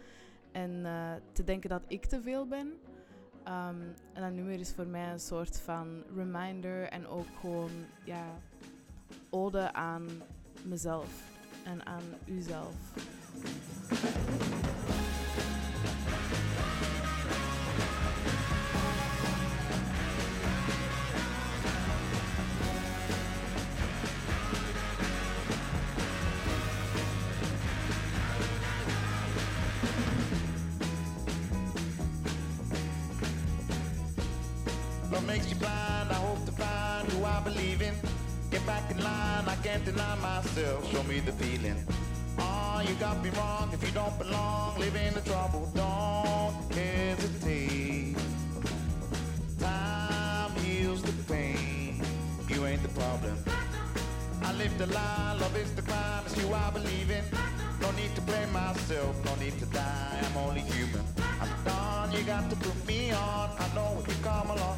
[0.51, 2.73] en eh, te denken dat ik te veel ben.
[3.43, 3.81] Ehm,
[4.13, 7.71] en dat nummer is voor mij een soort van reminder en ook gewoon
[8.05, 8.41] ja,
[9.29, 10.07] ode aan
[10.63, 11.34] mezelf
[11.65, 12.73] en aan uzelf.
[40.55, 40.91] Myself.
[40.91, 41.75] Show me the feeling.
[42.39, 43.69] Oh, you got me wrong.
[43.73, 45.69] If you don't belong, live in the trouble.
[45.75, 48.15] Don't hesitate.
[49.59, 52.01] Time heals the pain.
[52.49, 53.37] You ain't the problem.
[54.43, 57.23] I live the lie, love is the crime, it's you I believe in.
[57.81, 61.03] No need to blame myself, no need to die, I'm only human.
[61.41, 63.49] I'm done, you got to put me on.
[63.57, 64.74] I know if you come along,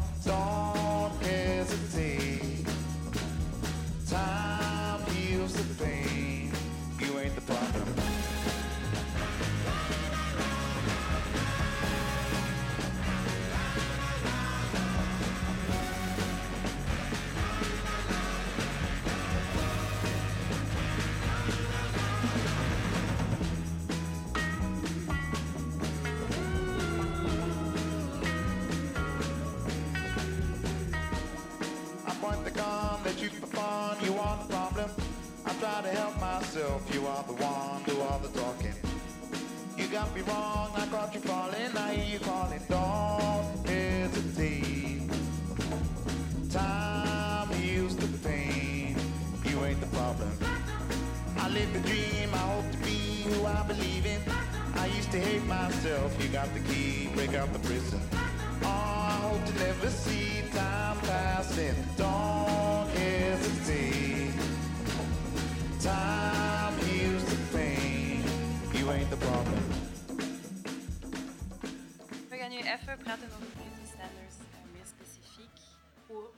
[76.07, 76.29] Hoe,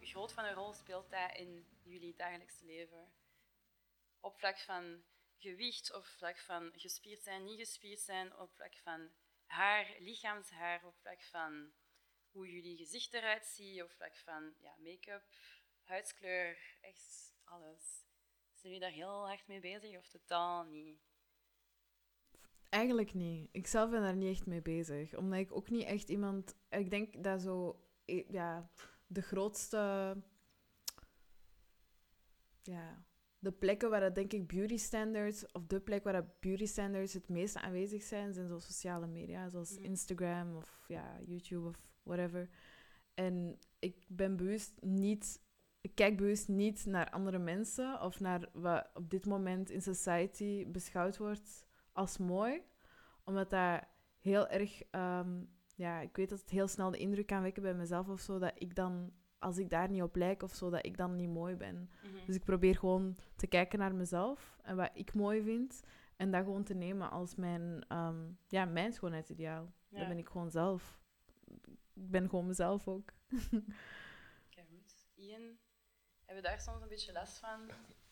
[0.00, 3.12] groot van een rol speelt dat in jullie dagelijkse leven?
[4.20, 5.02] Op vlak van
[5.38, 9.10] gewicht, op vlak van gespierd zijn, niet gespierd zijn, op vlak van
[9.46, 11.72] haar, lichaamshaar, op vlak van
[12.30, 15.22] hoe jullie gezicht eruit ziet, op vlak van ja, make-up,
[15.82, 18.06] huidskleur, echt alles.
[18.54, 21.00] Zijn jullie daar heel hard mee bezig of totaal niet?
[22.68, 23.48] Eigenlijk niet.
[23.52, 25.14] Ik zelf ben daar niet echt mee bezig.
[25.14, 26.56] Omdat ik ook niet echt iemand...
[26.68, 27.84] Ik denk dat zo...
[28.04, 28.70] eh, Ja,
[29.08, 30.16] de grootste...
[32.62, 33.04] Ja,
[33.38, 35.52] de plekken waar dat denk ik beauty standards...
[35.52, 38.32] Of de plek waar dat beauty standards het meest aanwezig zijn...
[38.32, 39.84] zijn zo sociale media, zoals Mhm.
[39.84, 42.48] Instagram of ja, YouTube of whatever.
[43.14, 45.40] En ik ben bewust niet...
[45.80, 48.00] Ik kijk bewust niet naar andere mensen...
[48.00, 52.62] Of naar wat op dit moment in society beschouwd wordt als mooi
[53.24, 53.84] omdat dat
[54.18, 54.82] heel erg...
[54.82, 55.42] ehm,
[55.78, 58.38] ja, ik weet dat het heel snel de indruk kan wekken bij mezelf of zo,
[58.38, 61.28] dat ik dan, als ik daar niet op lijk of zo, dat ik dan niet
[61.28, 61.90] mooi ben.
[62.02, 62.26] Mhm.
[62.26, 65.82] Dus ik probeer gewoon te kijken naar mezelf en wat ik mooi vind.
[66.16, 69.72] En dat gewoon te nemen als mijn, ehm, ja, mijn schoonheidsideaal.
[69.88, 69.98] Ja.
[69.98, 71.00] Dat ben ik gewoon zelf.
[71.94, 73.12] Ik ben gewoon mezelf ook.
[74.46, 75.06] Oké, goed.
[75.14, 75.58] Ian,
[76.24, 77.60] hebben we daar soms een beetje last van?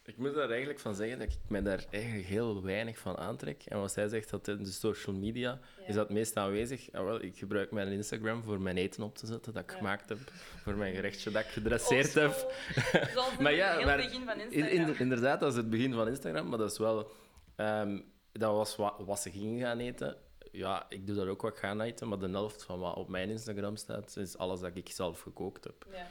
[0.07, 3.63] Ik moet daar eigenlijk van zeggen dat ik mij daar eigenlijk heel weinig van aantrek.
[3.65, 5.87] En wat zij zegt, dat in de social media Ja.
[5.87, 6.93] is dat meest aanwezig.
[6.93, 9.77] Ah, wel, ik gebruik mijn Instagram voor mijn eten op te zetten dat ik Ja.
[9.77, 10.19] gemaakt heb.
[10.63, 12.51] Voor mijn gerechtje dat ik gedresseerd Oldschool.
[12.93, 13.09] heb.
[13.15, 14.89] Zoals Maar ja, het begin van In, Instagram.
[14.89, 17.11] in- inderdaad, dat is het begin van Instagram, maar dat is wel...
[17.57, 18.01] ehm,
[18.33, 20.17] dat was wat, wat ze gingen gaan eten.
[20.53, 23.31] Ja, ik doe dat ook wat gaan eten, maar de helft van wat op mijn
[23.31, 25.87] Instagram staat, is alles dat ik zelf gekookt heb.
[25.93, 26.07] Ja.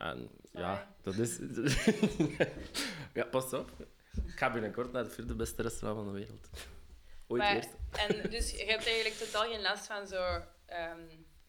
[0.00, 1.38] En ja, dat is...
[3.18, 3.70] ja, pas op.
[4.26, 6.48] Ik ga binnenkort naar het vierde beste restaurant van de wereld.
[7.26, 7.70] Ooit Maar- eerst.
[7.92, 11.00] En dus je hebt eigenlijk totaal geen last van zo ehm,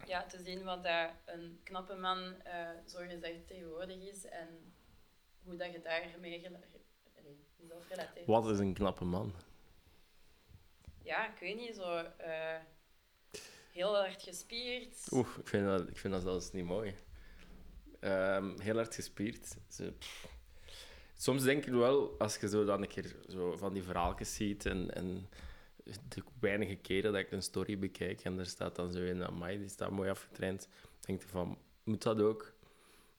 [0.06, 4.74] ja, te zien wat dat een knappe man eh zogezegd tegenwoordig is en
[5.44, 6.60] hoe dat je daarmee gel-
[7.90, 8.26] relateert.
[8.26, 9.34] Wat is een knappe man?
[11.04, 12.60] Ja, ik weet niet, zo eh,
[13.72, 15.08] heel hard gespierd.
[15.12, 16.96] Oeh, ik vind dat, ik vind dat zelfs niet mooi.
[18.02, 19.56] Ehm, heel hard gespierd.
[19.70, 19.94] Ze-.
[21.18, 24.66] Soms denk ik wel, als je zo dan een keer zo van die verhaaltjes ziet
[24.66, 25.30] en, en
[25.84, 29.58] de weinige keren dat ik een story bekijk en er staat dan zo in, amai,
[29.58, 30.68] die staat mooi afgetraind,
[31.00, 32.54] denk ik van, moet dat ook?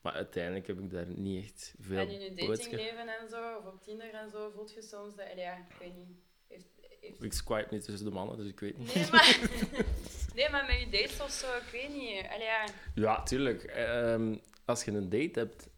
[0.01, 3.65] Maar uiteindelijk heb ik daar niet echt veel en in je datingleven en zo, of
[3.67, 6.17] op Tinder en zo, voelt je soms dat, ja, ik weet niet,
[6.49, 6.67] heeft,
[7.01, 8.95] heeft- Ik swipe niet tussen de mannen, dus ik weet niet.
[8.95, 9.39] Nee, maar,
[10.35, 12.27] nee, maar met je dates of zo, ik weet niet.
[12.31, 12.65] Allee, ja.
[12.95, 13.63] Ja, tuurlijk.
[13.63, 15.69] Ehm, als je een date hebt...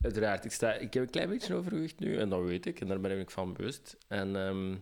[0.00, 2.86] Uiteraard, ik, sta, ik heb een klein beetje overgewicht nu, en dat weet ik, en
[2.88, 3.96] daar ben ik van bewust.
[4.08, 4.76] En ehm,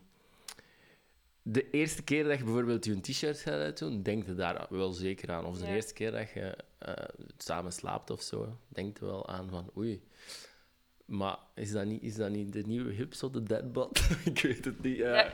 [1.43, 5.31] de eerste keer dat je bijvoorbeeld je t-shirt gaat uitdoen, denk je daar wel zeker
[5.31, 5.45] aan.
[5.45, 5.75] Of de Ja.
[5.75, 6.95] eerste keer dat je eh,
[7.39, 10.03] samen slaapt of zo, denk je wel aan van oei.
[11.05, 14.01] Maar is dat niet, is dat niet de nieuwe hip, zo de deadbot?
[14.25, 14.97] ik weet het niet.
[14.97, 15.33] Ja.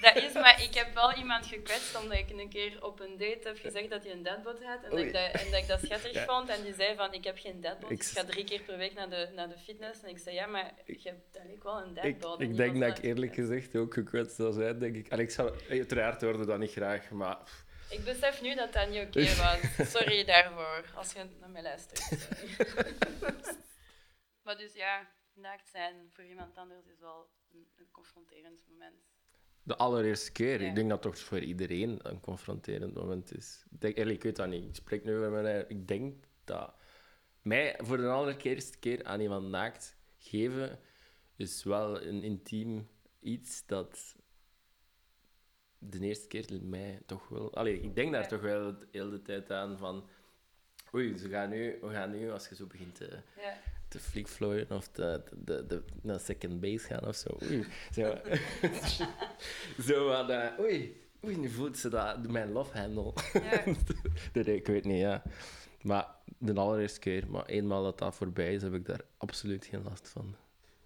[0.00, 3.48] Dat is, maar ik heb wel iemand gekwetst omdat ik een keer op een date
[3.48, 4.82] heb gezegd dat hij een deadbot had.
[4.82, 6.24] En, dat ik, dat, en dat ik dat schattig Ja.
[6.24, 6.48] vond.
[6.48, 7.90] En die zei van, ik heb geen deadbot.
[7.90, 10.02] Ik Ik ga drie keer per week naar de, naar de fitness.
[10.02, 12.40] En ik zei, ja, maar je hebt eigenlijk wel een Ik, deadbot.
[12.40, 15.08] Ik die denk was dat ik eerlijk gezegd ook gekwetst zou zijn, denk ik.
[15.08, 17.38] Ik zou, uiteraard hoorde dat niet graag, maar
[17.90, 19.90] Ik besef nu dat dat niet oké was.
[19.90, 22.28] Sorry daarvoor, als je naar mij luistert.
[24.42, 29.02] Maar dus ja, naakt zijn voor iemand anders is wel een, een confronterend moment.
[29.68, 30.60] De allereerste keer.
[30.62, 30.68] Ja.
[30.68, 33.64] Ik denk dat toch voor iedereen een confronterend moment is.
[33.70, 34.68] Ik, denk, eigenlijk, ik weet dat niet.
[34.68, 36.74] Ik spreek nu over mijn eigen- Ik denk dat
[37.42, 40.78] mij voor de allereerste keer aan iemand naakt geven
[41.36, 42.88] is wel een intiem
[43.20, 44.16] iets dat
[45.78, 47.54] de eerste keer mij toch wel...
[47.54, 50.08] Allee, ik denk daar toch wel de hele tijd aan van...
[50.94, 53.56] Oei, ze gaan nu, we gaan nu, als je zo begint te, Ja.
[53.88, 57.38] Te flickflooien of te, de, de, naar second base gaan of zo.
[57.42, 57.66] Oei.
[57.92, 58.18] Zo,
[59.88, 63.12] zo eh, oei, oei, nu voelt ze dat, mijn love handle.
[63.32, 63.64] Ja.
[64.42, 65.22] nee, ik weet niet, ja.
[65.82, 69.82] Maar de allereerste keer, maar eenmaal dat dat voorbij is, heb ik daar absoluut geen
[69.82, 70.36] last van.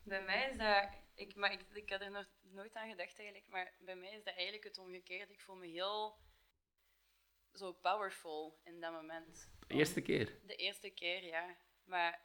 [0.02, 0.88] Bij mij is dat...
[1.14, 4.24] Ik, maar ik, ik had er nog nooit aan gedacht eigenlijk, maar bij mij is
[4.24, 5.32] dat eigenlijk het omgekeerde.
[5.32, 6.16] Ik voel me heel
[7.52, 9.50] zo powerful in dat moment.
[9.66, 10.38] De eerste keer.
[10.46, 11.56] De eerste keer, ja.
[11.84, 12.20] Maar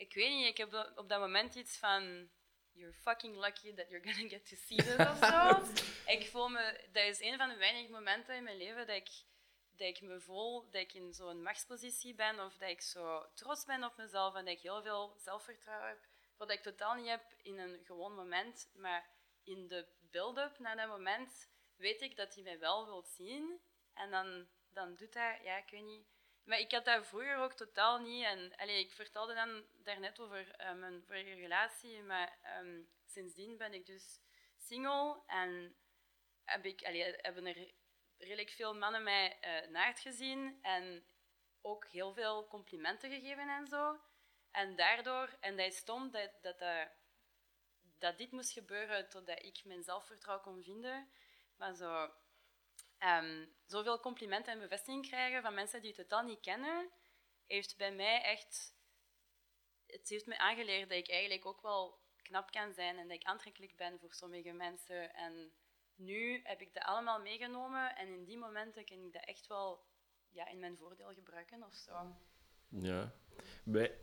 [0.00, 2.30] ik weet niet, ik heb op- dat moment iets van...
[2.72, 5.62] You're fucking lucky that you're gonna get to see this of zo.
[6.12, 6.88] ik voel me...
[6.92, 9.08] Dat is een van de weinige momenten in mijn leven dat ik,
[9.70, 13.64] dat ik me voel dat ik in zo'n machtspositie ben of dat ik zo trots
[13.64, 16.06] ben op mezelf en dat ik heel veel zelfvertrouwen heb.
[16.36, 19.08] Wat ik totaal niet heb in een gewoon moment, maar
[19.44, 23.60] in de build-up naar dat moment weet ik dat hij mij wel wilt zien.
[23.94, 26.06] En dan, dan doet hij, ja, ik weet niet.
[26.50, 28.24] Maar ik had dat vroeger ook totaal niet.
[28.56, 33.86] En ik vertelde dan daarnet over eh, mijn vorige relatie, maar ehm, sindsdien ben ik
[33.86, 34.20] dus
[34.58, 35.76] single en
[36.44, 36.80] heb ik,
[37.20, 37.72] hebben er
[38.18, 41.04] redelijk veel mannen mij naakt gezien en
[41.60, 44.00] ook heel veel complimenten gegeven en zo.
[44.50, 46.88] En daardoor, en dat is stom dat, dat, dat,
[47.98, 51.10] dat dit moest gebeuren totdat ik mijn zelfvertrouwen kon vinden.
[51.56, 52.10] Maar zo,
[53.00, 56.90] ehm, zoveel complimenten en bevestiging krijgen van mensen die je totaal niet kennen,
[57.46, 58.78] heeft bij mij echt...
[59.86, 63.24] Het heeft me aangeleerd dat ik eigenlijk ook wel knap kan zijn en dat ik
[63.24, 65.14] aantrekkelijk ben voor sommige mensen.
[65.14, 65.52] En
[65.94, 69.84] nu heb ik dat allemaal meegenomen en in die momenten kan ik dat echt wel
[70.30, 71.92] ja, in mijn voordeel gebruiken of zo.
[72.68, 73.12] Ja.
[73.64, 73.94] Bij,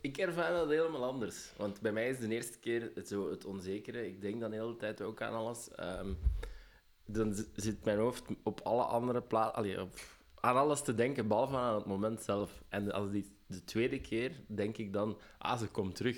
[0.00, 1.52] ik ervaar dat helemaal anders.
[1.56, 4.06] Want bij mij is de eerste keer het, zo, het onzekere.
[4.06, 5.70] Ik denk dan de hele tijd ook aan alles.
[5.70, 6.14] Ehm,
[7.12, 9.90] dan zit mijn hoofd op alle andere plaatsen...
[10.40, 12.62] Aan alles te denken, behalve aan het moment zelf.
[12.68, 15.18] En als die, de tweede keer denk ik dan...
[15.38, 16.16] Ah, ze komt terug.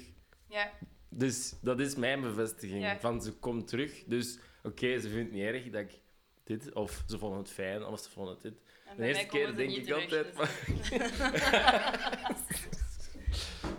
[0.49, 0.71] Ja,
[1.09, 2.83] Dus dat is mijn bevestiging.
[2.83, 2.99] Ja.
[2.99, 4.05] Van ze komt terug.
[4.07, 6.01] Dus oké, ze vindt het niet erg dat ik
[6.45, 6.73] dit...
[6.73, 8.55] Of ze vonden het fijn, of ze vonden het dit.
[8.87, 10.37] en De eerste keer denk ik altijd...
[10.37, 10.91] dus-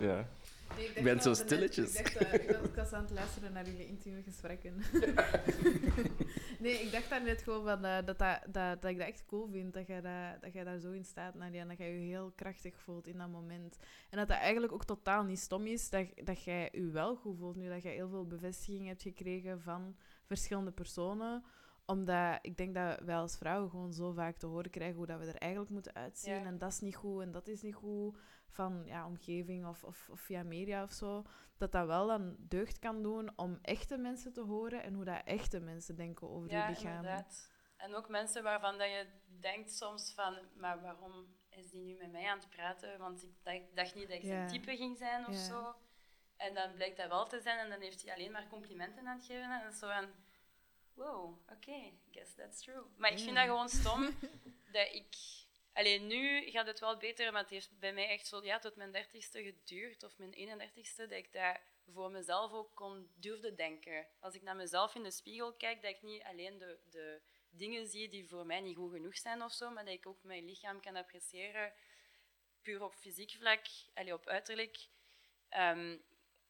[0.00, 0.28] Ja.
[0.76, 1.94] Nee, Ik ben zo stilletjes.
[1.94, 4.74] Ik, dacht, eh, ik, was, ik was aan het luisteren naar jullie intieme gesprekken.
[6.60, 9.26] nee, ik dacht daar net gewoon van, eh, dat, dat, dat, dat ik dat echt
[9.26, 9.74] cool vind.
[9.74, 11.60] Dat jij, dat, dat jij daar zo in staat, Nadia.
[11.60, 13.78] En dat jij je heel krachtig voelt in dat moment.
[14.10, 15.90] En dat dat eigenlijk ook totaal niet stom is.
[15.90, 17.68] Dat, dat jij je wel goed voelt nu.
[17.68, 21.44] Dat jij heel veel bevestiging hebt gekregen van verschillende personen
[21.86, 25.18] omdat ik denk dat wij als vrouwen gewoon zo vaak te horen krijgen hoe dat
[25.18, 26.34] we er eigenlijk moeten uitzien.
[26.34, 26.44] Ja.
[26.44, 28.16] En dat is niet goed en dat is niet goed
[28.56, 31.22] van ja, omgeving of, of, of via media of zo.
[31.56, 35.20] Dat dat wel dan deugd kan doen om echte mensen te horen en hoe dat
[35.24, 36.94] echte mensen denken over Ja, hun lichaam.
[36.96, 37.50] inderdaad.
[37.76, 39.06] En ook mensen waarvan dat je
[39.40, 42.98] denkt soms van, maar waarom is die nu met mij aan het praten?
[42.98, 44.46] Want ik dacht, dacht niet dat ik zijn Ja.
[44.46, 45.44] type ging zijn of Ja.
[45.44, 45.74] zo.
[46.36, 49.16] En dan blijkt dat wel te zijn en dan heeft hij alleen maar complimenten aan
[49.16, 49.62] het geven.
[49.62, 50.06] En zo van,
[50.94, 52.82] wow, oké, guess that's true.
[52.96, 54.02] Maar ik vind dat gewoon stom
[54.72, 55.14] dat ik...
[55.76, 58.76] Alleen nu gaat het wel beter, maar het heeft bij mij echt zo ja, tot
[58.76, 64.06] mijn dertigste geduurd, of mijn 31ste, dat ik dat voor mezelf ook kon durfde denken.
[64.20, 67.86] Als ik naar mezelf in de spiegel kijk, dat ik niet alleen de, de dingen
[67.86, 70.44] zie die voor mij niet goed genoeg zijn of zo, maar dat ik ook mijn
[70.44, 71.72] lichaam kan appreciëren,
[72.62, 74.86] puur op fysiek vlak, allee, op uiterlijk,
[75.48, 75.98] ehm,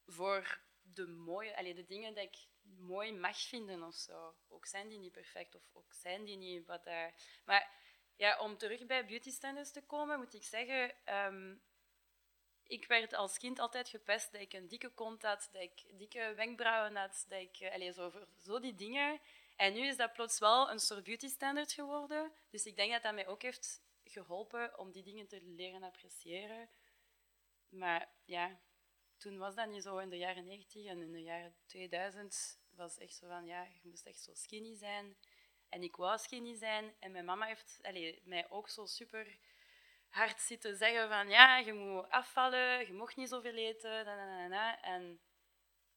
[0.05, 2.37] voor de mooie, allee, de dingen die ik
[2.77, 4.35] mooi mag vinden of zo.
[4.47, 7.13] Ook zijn die niet perfect of ook zijn die niet wat daar.
[7.45, 7.85] Maar
[8.17, 11.55] ja, om terug bij beauty standards te komen, moet ik zeggen, ehm,
[12.63, 16.33] ik werd als kind altijd gepest dat ik een dikke kont had, dat ik dikke
[16.35, 19.19] wenkbrauwen had, dat ik, eh, allee, zo, zo die dingen.
[19.55, 22.31] En nu is dat plots wel een soort beauty standard geworden.
[22.49, 26.69] Dus ik denk dat dat mij ook heeft geholpen om die dingen te leren appreciëren.
[27.69, 28.59] Maar ja,
[29.17, 32.97] toen was dat niet zo in de jaren 90 en in de jaren 2000 was
[32.97, 35.17] echt zo van, ja, je moest echt zo skinny zijn.
[35.69, 36.95] En ik wou skinny zijn.
[36.99, 39.37] En mijn mama heeft allee, mij ook zo super
[40.09, 44.05] hard zitten zeggen van, ja, je moet afvallen, je mocht niet zoveel eten.
[44.81, 45.21] En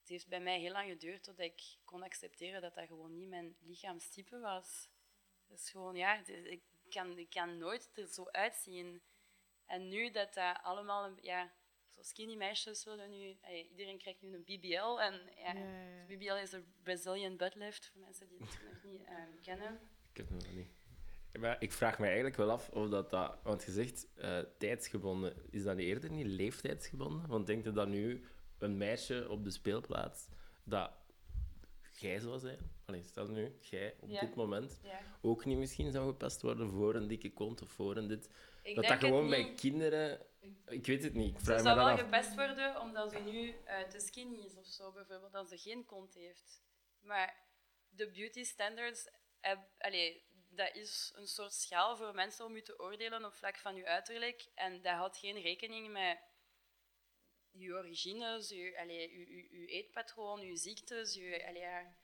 [0.01, 3.29] het heeft bij mij heel lang geduurd totdat ik kon accepteren dat dat gewoon niet
[3.29, 4.89] mijn lichaamstype was.
[5.49, 9.03] Is gewoon, ja, ik kan, ik kan nooit er zo uitzien.
[9.67, 11.53] En nu dat dat allemaal, ja,
[12.01, 14.99] zo skinny meisjes willen nu, eh, iedereen krijgt nu een BBL.
[15.01, 16.07] En ja, Ja, ja, ja.
[16.07, 19.81] dus BBL is een Brazilian butt lift, voor mensen die het nog niet eh, kennen.
[20.11, 20.69] Ik heb het nog niet.
[21.41, 25.35] Maar ik vraag me eigenlijk wel af of dat, dat want je zegt eh, tijdsgebonden,
[25.51, 27.27] is dat niet eerder niet leeftijdsgebonden?
[27.27, 28.25] Want denk je dat nu
[28.59, 30.29] een meisje op de speelplaats
[30.65, 30.91] dat
[31.93, 34.21] jij zou zijn, Allee, stel nu, jij op Ja.
[34.21, 35.01] dit moment, Ja.
[35.21, 38.31] ook niet misschien zou gepest worden voor een dikke kont of voor een dit?
[38.63, 39.61] Ik dat dat gewoon bij niet.
[39.61, 40.21] kinderen,
[40.67, 42.01] ik weet het niet, ik Ze vraag zou wel af.
[42.01, 45.85] gepest worden omdat ze nu eh, te skinny is of zo, bijvoorbeeld, dat ze geen
[45.85, 46.63] kont heeft.
[47.01, 47.49] Maar
[47.89, 49.09] de beauty standards,
[49.41, 53.57] heb, allee, dat is een soort schaal voor mensen om je te oordelen op vlak
[53.59, 54.49] van je uiterlijk.
[54.55, 56.19] En dat houdt geen rekening met
[57.51, 61.15] je origines, je, allee, je, je, je eetpatroon, je ziektes.
[61.15, 61.99] Je, allee.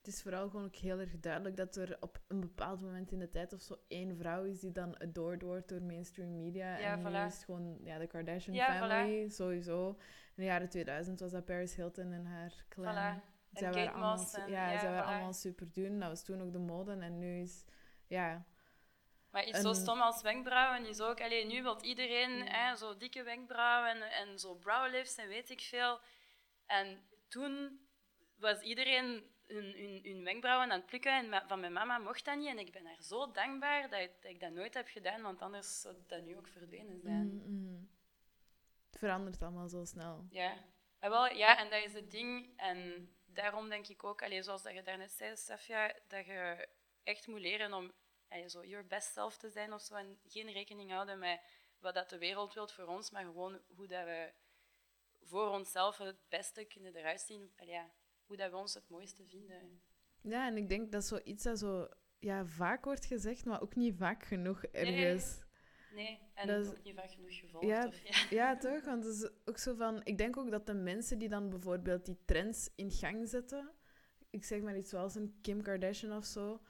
[0.00, 3.18] Het is vooral gewoon ook heel erg duidelijk dat er op een bepaald moment in
[3.18, 6.78] de tijd of zo één vrouw is die dan adored wordt door mainstream media.
[6.78, 7.26] Ja, en nu voilà.
[7.26, 9.88] is het gewoon ja, de Kardashian Ja, family, sowieso.
[9.88, 9.96] In
[10.34, 12.94] de jaren 2000 was dat Paris Hilton en haar clan.
[12.94, 13.22] Voilà.
[13.52, 15.98] Zij En waren allemaal, en- ja, ja, zij waren allemaal super doen.
[15.98, 16.92] Dat was toen ook de mode.
[16.92, 17.64] En nu is...
[18.06, 18.44] Ja,
[19.30, 21.20] Maar iets zo stom als wenkbrauwen is ook...
[21.20, 25.60] Allee, nu wil iedereen hè, zo dikke wenkbrauwen en, en zo browlifts en weet ik
[25.60, 26.00] veel.
[26.66, 27.80] En toen
[28.36, 32.36] was iedereen hun, hun, hun wenkbrauwen aan het plukken en van mijn mama mocht dat
[32.36, 32.46] niet.
[32.48, 35.42] En ik ben haar zo dankbaar dat, ik- dat ik dat nooit heb gedaan, want
[35.42, 37.34] anders zou dat nu ook verdwenen zijn.
[37.36, 37.82] mhm, mhm.
[38.90, 40.26] het verandert allemaal zo snel.
[40.30, 40.56] Ja.
[40.98, 42.52] En wel, ja, en dat is het ding.
[42.56, 46.68] En daarom denk ik ook, allee, zoals dat je daarnet zei, Safia, dat je
[47.02, 47.92] echt moet leren om
[48.28, 49.94] allee, zo your best self te zijn of zo.
[49.94, 51.40] En geen rekening houden met
[51.78, 54.32] wat dat de wereld wil voor ons, maar gewoon hoe dat we
[55.22, 57.52] voor onszelf het beste kunnen eruit zien.
[57.56, 57.90] Allee, ja,
[58.30, 59.80] hoe dat we ons het mooiste vinden.
[60.20, 61.88] Ja, en ik denk dat zoiets dat zo
[62.18, 65.40] ja, vaak wordt gezegd, maar ook niet vaak genoeg ergens.
[65.94, 67.66] Nee, en Dat is- ook niet vaak genoeg gevolgd.
[67.66, 68.26] Ja, Of, ja.
[68.30, 68.84] Ja, toch?
[68.84, 70.00] Want het is ook zo van...
[70.04, 73.70] Ik denk ook dat de mensen die dan bijvoorbeeld die trends in gang zetten...
[74.30, 76.60] Ik zeg maar iets zoals een Kim Kardashian of zo...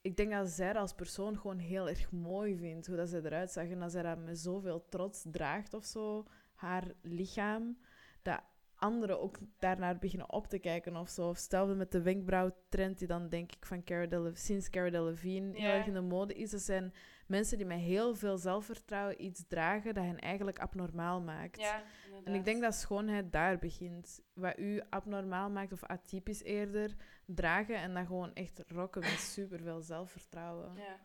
[0.00, 2.86] Ik denk dat zij dat als persoon gewoon heel erg mooi vindt.
[2.86, 3.68] Hoe dat zij eruit zag.
[3.68, 6.26] En dat zij dat met zoveel trots draagt of zo.
[6.54, 7.78] Haar lichaam.
[8.22, 8.42] Dat
[8.84, 11.28] anderen ook daarnaar beginnen op te kijken of zo.
[11.28, 15.60] Of hetzelfde met de wenkbrauwtrend die dan denk ik van Cara Dele- sinds Cara Delevingne
[15.60, 16.50] heel erg in de mode is.
[16.50, 16.92] Dat zijn
[17.26, 21.60] mensen die met heel veel zelfvertrouwen iets dragen dat hen eigenlijk abnormaal maakt.
[21.60, 21.82] ja,
[22.24, 24.20] En ik denk dat schoonheid daar begint.
[24.34, 26.94] Wat u abnormaal maakt, of atypisch eerder,
[27.26, 30.74] dragen en dat gewoon echt rocken met superveel zelfvertrouwen.
[30.76, 30.96] Ja.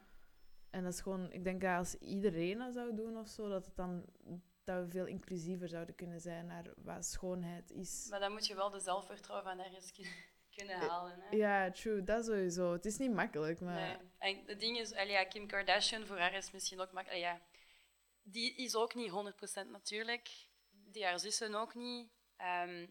[0.69, 3.65] En dat is gewoon, ik denk dat als iedereen dat zou doen of zo, dat,
[3.65, 4.05] het dan,
[4.69, 8.07] dat we veel inclusiever zouden kunnen zijn naar wat schoonheid is.
[8.09, 10.13] Maar dan moet je wel de zelfvertrouwen van ergens kun-
[10.55, 11.19] kunnen halen.
[11.21, 11.35] Hè?
[11.35, 12.73] Ja, true, dat sowieso.
[12.73, 13.97] Het is niet makkelijk, maar...
[13.97, 13.97] Nee.
[14.17, 17.21] En het ding is, ja, Kim Kardashian, voor haar is misschien ook makkelijk.
[17.21, 17.41] Ja,
[18.23, 19.11] die is ook niet
[19.65, 20.29] 100% natuurlijk.
[20.69, 22.09] Die haar zussen ook niet.
[22.35, 22.87] Ehm,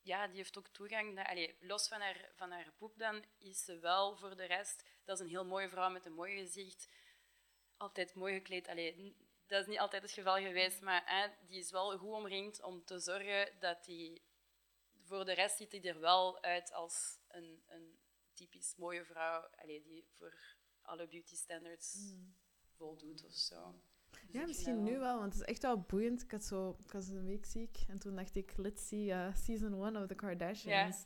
[0.00, 1.14] ja, die heeft ook toegang.
[1.14, 4.84] Naar, allee, los van haar, van haar poep dan, is ze wel voor de rest...
[5.04, 6.88] Dat is een heel mooie vrouw met een mooi gezicht.
[7.76, 8.68] Altijd mooi gekleed.
[8.68, 12.62] Allee, dat is niet altijd het geval geweest, maar hè, die is wel goed omringd
[12.62, 14.22] om te zorgen dat die...
[15.06, 17.98] Voor de rest ziet hij er wel uit als een, een
[18.32, 19.40] typisch mooie vrouw.
[19.56, 20.34] Allee, die voor
[20.82, 22.34] alle beauty standards Mm.
[22.76, 23.74] voldoet of zo.
[24.10, 26.22] Dus Ja, misschien nu wel- wel, want het is echt wel boeiend.
[26.22, 29.34] Ik, had zo, ik was een week ziek en toen dacht ik, let's see uh,
[29.34, 31.04] season one of The Kardashians.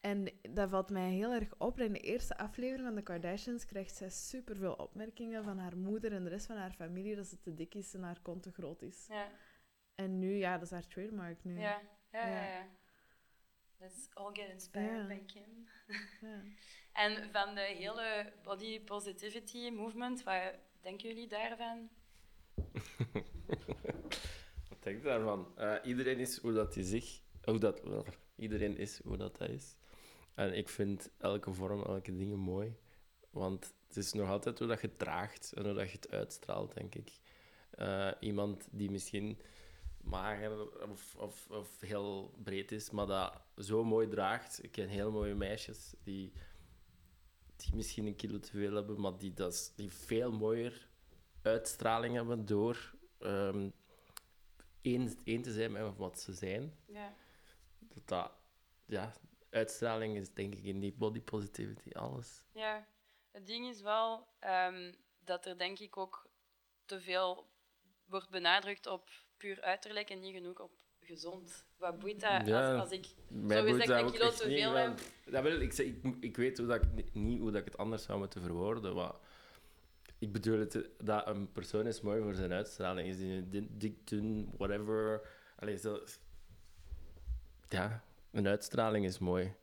[0.00, 1.80] En dat valt mij heel erg op.
[1.80, 6.24] In de eerste aflevering van The Kardashians krijgt zij superveel opmerkingen van haar moeder en
[6.24, 8.82] de rest van haar familie dat ze te dik is en haar kont te groot
[8.82, 9.06] is.
[9.08, 9.28] Ja,
[9.94, 11.58] En nu, ja, dat is haar trademark nu.
[11.58, 11.80] ja,
[12.12, 12.26] ja.
[12.26, 12.44] ja, Ja.
[12.58, 12.66] ja.
[13.78, 15.06] Let's all get inspired Ja.
[15.06, 15.68] by Kim.
[16.20, 16.42] Ja.
[16.92, 21.88] En van de hele body positivity movement, wat denken jullie daarvan?
[24.68, 25.52] Wat denk je daarvan?
[25.56, 29.48] Eh, iedereen is hoe dat hij zich hoe dat, wel, iedereen is hoe dat, dat
[29.48, 29.76] is.
[30.36, 32.76] En ik vind elke vorm, elke dingen mooi.
[33.30, 36.10] Want het is nog altijd hoe dat je het draagt en hoe dat je het
[36.10, 37.10] uitstraalt, denk ik.
[37.70, 39.38] Eh, iemand die misschien
[40.00, 44.62] mager of, of, of heel breed is, maar dat zo mooi draagt.
[44.62, 46.32] Ik ken heel mooie meisjes die,
[47.56, 50.88] die misschien een kilo te veel hebben, maar die, dat, die veel mooier
[51.42, 53.68] uitstraling hebben door ehm
[54.80, 56.74] één, één te zijn met wat ze zijn.
[56.86, 57.14] Ja.
[57.78, 58.32] Dat, dat
[58.86, 59.12] ja,
[59.56, 62.42] uitstraling is denk ik in die body positivity alles.
[62.52, 62.86] Ja,
[63.30, 64.92] het ding is wel ehm,
[65.24, 66.28] dat er denk ik ook
[66.84, 67.46] te veel
[68.04, 71.64] wordt benadrukt op puur uiterlijk en niet genoeg op gezond.
[71.76, 72.70] Wat boeit dat Ja.
[72.72, 76.58] als, als ik dat een kilo te veel want- Dat wil, ik, ik, ik weet
[76.58, 78.94] hoe dat ik, ni- niet hoe dat ik het anders zou moeten verwoorden.
[78.94, 79.14] Maar
[80.18, 83.08] ik bedoel het, dat een persoon is mooi voor zijn uitstraling.
[83.08, 85.28] Is die dik, dun, whatever.
[85.56, 86.04] Allee, zo,
[87.68, 88.04] ja,
[88.36, 89.54] een uitstraling is mooi.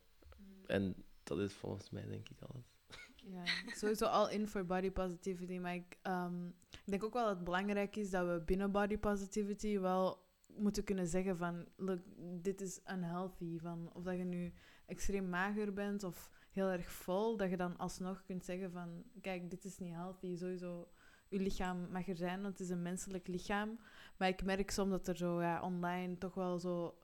[0.66, 2.72] En dat is volgens mij denk ik alles.
[3.16, 5.58] Ja, sowieso al in voor body positivity.
[5.58, 8.98] Maar ik, ehm, ik denk ook wel dat het belangrijk is dat we binnen body
[8.98, 10.22] positivity wel
[10.56, 12.00] moeten kunnen zeggen van, look,
[12.42, 13.58] dit is unhealthy.
[13.58, 14.52] Van, of dat je nu
[14.86, 19.50] extreem mager bent of heel erg vol, dat je dan alsnog kunt zeggen van, kijk,
[19.50, 20.36] dit is niet healthy.
[20.36, 20.88] Sowieso,
[21.28, 23.78] je lichaam mag er zijn, want het is een menselijk lichaam.
[24.16, 26.98] Maar ik merk soms dat er zo ja, online toch wel zo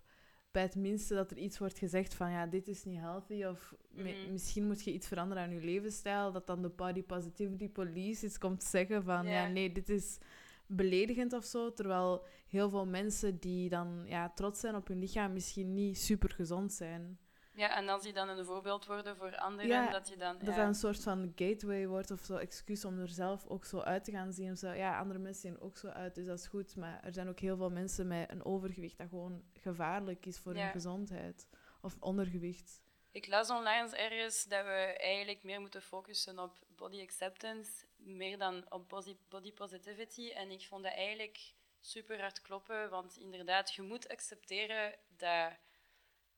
[0.51, 3.75] bij het minste dat er iets wordt gezegd van ja, dit is niet healthy of
[3.95, 4.33] Mhm.
[4.33, 8.39] misschien moet je iets veranderen aan je levensstijl, dat dan de body positivity police iets
[8.39, 9.49] komt zeggen van ja, Ja.
[9.53, 10.19] nee, dit is
[10.67, 15.33] beledigend of zo, terwijl heel veel mensen die dan ja, trots zijn op hun lichaam
[15.33, 17.19] misschien niet super gezond zijn.
[17.61, 20.39] Ja, en als die dan een voorbeeld worden voor anderen, Ja, dat je dan...
[20.39, 20.57] Dat ja.
[20.57, 24.05] dat een soort van gateway wordt of zo, excuus om er zelf ook zo uit
[24.05, 24.53] te gaan zien.
[24.53, 24.71] Of zo.
[24.73, 26.77] Ja, andere mensen zien ook zo uit, dus dat is goed.
[26.77, 30.55] Maar er zijn ook heel veel mensen met een overgewicht dat gewoon gevaarlijk is voor
[30.55, 30.63] Ja.
[30.63, 31.49] hun gezondheid.
[31.81, 32.83] Of ondergewicht.
[33.11, 38.73] Ik las online ergens dat we eigenlijk meer moeten focussen op body acceptance, meer dan
[38.73, 38.89] op
[39.29, 40.31] body positivity.
[40.31, 45.53] En ik vond dat eigenlijk super hard kloppen, want inderdaad, je moet accepteren dat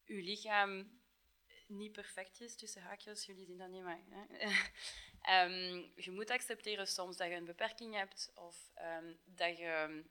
[0.04, 1.00] je lichaam
[1.72, 4.00] niet perfect is, tussen haakjes, jullie zien dat niet, maar...
[4.10, 4.46] Hè?
[5.22, 10.04] Ehm, je moet accepteren soms dat je een beperking hebt of ehm, dat je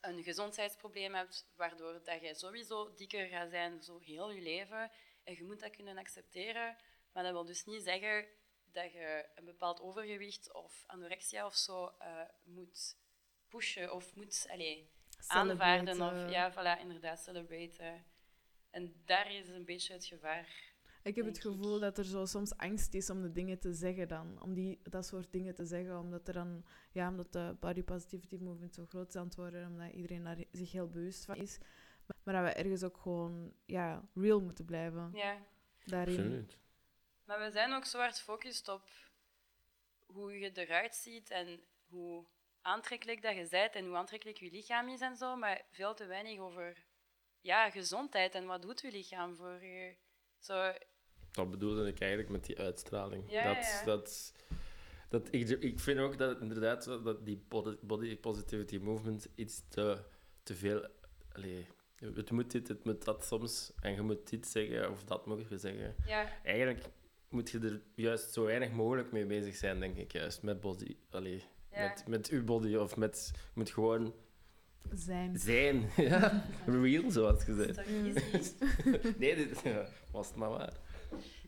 [0.00, 4.90] een gezondheidsprobleem hebt, waardoor dat je sowieso dikker gaat zijn zo heel je leven.
[5.24, 6.76] En je moet dat kunnen accepteren.
[7.12, 8.28] Maar dat wil dus niet zeggen
[8.64, 12.96] dat je een bepaald overgewicht of anorexia of zo eh, moet
[13.48, 14.86] pushen of moet allez,
[15.26, 16.00] aanvaarden.
[16.00, 18.06] Of, Celebrate, ja, voilà, inderdaad, celebraten.
[18.70, 20.69] En daar is een beetje het gevaar.
[21.02, 24.08] Ik heb het gevoel dat er zo soms angst is om de dingen te zeggen
[24.08, 24.42] dan.
[24.42, 25.98] Om die, dat soort dingen te zeggen.
[25.98, 29.66] Omdat er dan, ja, omdat de body positivity movement zo groot is aan het worden.
[29.66, 31.58] Omdat iedereen daar zich heel bewust van is.
[32.22, 35.10] Maar dat we ergens ook gewoon, ja, real moeten blijven.
[35.14, 35.46] Ja.
[35.84, 36.16] Daarin.
[36.16, 36.58] Absoluut.
[37.24, 38.88] Maar we zijn ook zo hard gefocust op
[40.06, 42.24] hoe je eruit ziet en hoe
[42.60, 46.06] aantrekkelijk dat je bent en hoe aantrekkelijk je lichaam is en zo, maar veel te
[46.06, 46.84] weinig over
[47.40, 49.96] ja, gezondheid en wat doet je lichaam voor je.
[50.38, 50.72] Zo,
[51.30, 53.24] Dat bedoelde ik eigenlijk met die uitstraling.
[53.28, 53.84] Ja, dat, ja.
[53.84, 54.32] Dat,
[55.08, 59.98] dat, ik, ik vind ook dat inderdaad dat die body, body positivity movement iets te,
[60.42, 60.88] te veel...
[61.32, 61.66] Allee,
[62.14, 63.72] het moet dit, het moet dat soms.
[63.80, 65.94] En je moet dit zeggen of dat moet je zeggen.
[66.06, 66.84] ja, Eigenlijk
[67.28, 70.12] moet je er juist zo weinig mogelijk mee bezig zijn, denk ik.
[70.12, 70.96] Juist met body.
[71.10, 71.88] Allee, ja.
[71.88, 73.30] met, met uw body of met...
[73.34, 74.14] Je moet gewoon
[74.94, 75.38] Zijn.
[75.38, 75.90] zijn.
[76.10, 77.74] ja, real, zoals gezegd.
[77.74, 78.54] Dat is easy.
[79.18, 79.62] Nee, dit
[80.12, 80.72] was het maar waar.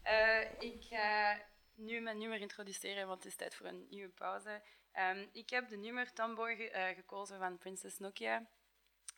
[0.02, 1.40] Eh, ik ga
[1.74, 4.62] nu mijn nummer introduceren, want het is tijd voor een nieuwe pauze.
[4.92, 8.48] Ehm, ik heb de nummer Tomboy ge- eh, gekozen van Princess Nokia.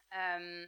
[0.08, 0.66] Ehm,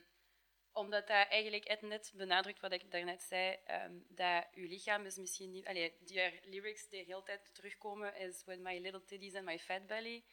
[0.73, 5.51] omdat dat eigenlijk net benadrukt wat ik daarnet zei, ehm, dat uw lichaam is misschien
[5.51, 5.67] niet...
[5.67, 9.59] Allee, die lyrics die de hele tijd terugkomen is With my little titties and my
[9.59, 10.25] fat belly.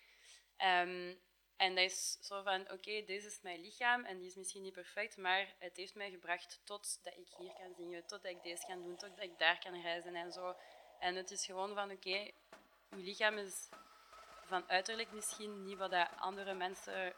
[1.58, 4.74] En dat is zo van, oké, dit is mijn lichaam en die is misschien niet
[4.74, 8.43] perfect, maar het heeft mij gebracht tot dat ik hier kan zingen, tot dat ik
[8.43, 10.56] deze kan doen, tot dat ik daar kan reizen en zo.
[10.99, 12.32] En het is gewoon van, oké,
[12.89, 13.70] uw lichaam is
[14.45, 17.14] van uiterlijk misschien niet wat andere mensen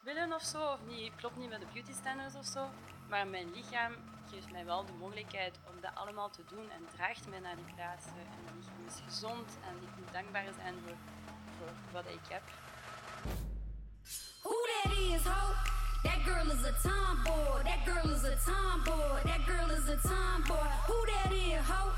[0.00, 2.70] willen of zo, of niet, klopt niet met de beauty standards of zo,
[3.08, 7.28] maar mijn lichaam geeft mij wel de mogelijkheid om dat allemaal te doen en draagt
[7.28, 8.12] mij naar die plaatsen.
[8.16, 10.74] En mijn lichaam is gezond en ik moet dankbaar zijn
[11.58, 12.42] voor wat ik heb.
[14.84, 15.54] That is, ho?
[16.04, 17.62] That girl is a tomboy.
[17.64, 19.18] That girl is a tomboy.
[19.24, 20.70] That girl is a tomboy.
[20.86, 21.90] Who that is, ho?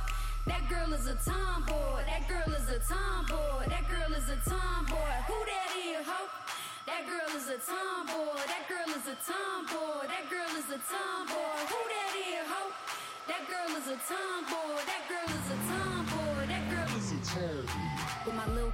[0.47, 2.05] That girl is a tomboy.
[2.09, 3.69] That girl is a tomboy.
[3.69, 5.13] That girl is a tomboy.
[5.29, 6.29] Who that is, ho?
[6.87, 8.41] That girl is a tomboy.
[8.49, 10.09] That girl is a tomboy.
[10.09, 11.61] That girl is a tomboy.
[11.69, 12.63] Who that is, ho?
[13.29, 14.81] That girl is a tomboy.
[14.89, 15.40] That girl is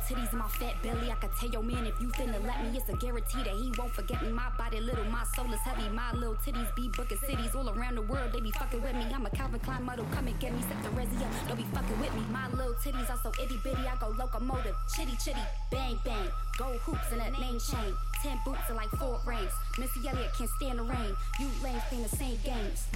[0.07, 2.79] titties and my fat belly, I could tell your man if you finna let me,
[2.79, 4.31] it's a guarantee that he won't forget me.
[4.31, 5.89] My body little, my soul is heavy.
[5.89, 8.33] My little titties be booking cities all around the world.
[8.33, 9.07] They be fucking with me.
[9.13, 10.63] I'm a Calvin Klein model, come and get me.
[10.63, 12.23] set the resi up, don't be fucking with me.
[12.31, 16.29] My little titties are so itty bitty, I go locomotive, chitty chitty, bang bang.
[16.57, 17.93] Gold hoops and a name chain.
[18.23, 19.53] Ten boots and like four rings.
[19.79, 21.15] Missy Elliott can't stand the rain.
[21.39, 22.87] You lames playing the same games.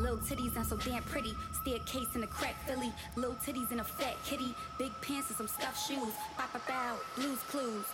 [0.00, 1.36] Little titties and so damn pretty.
[1.60, 2.90] Staircase in a crack Philly.
[3.16, 4.54] Little titties and a fat kitty.
[4.78, 6.14] Big pants and some stuffed shoes.
[6.38, 6.96] Pop a bow.
[7.16, 7.84] Blues clues.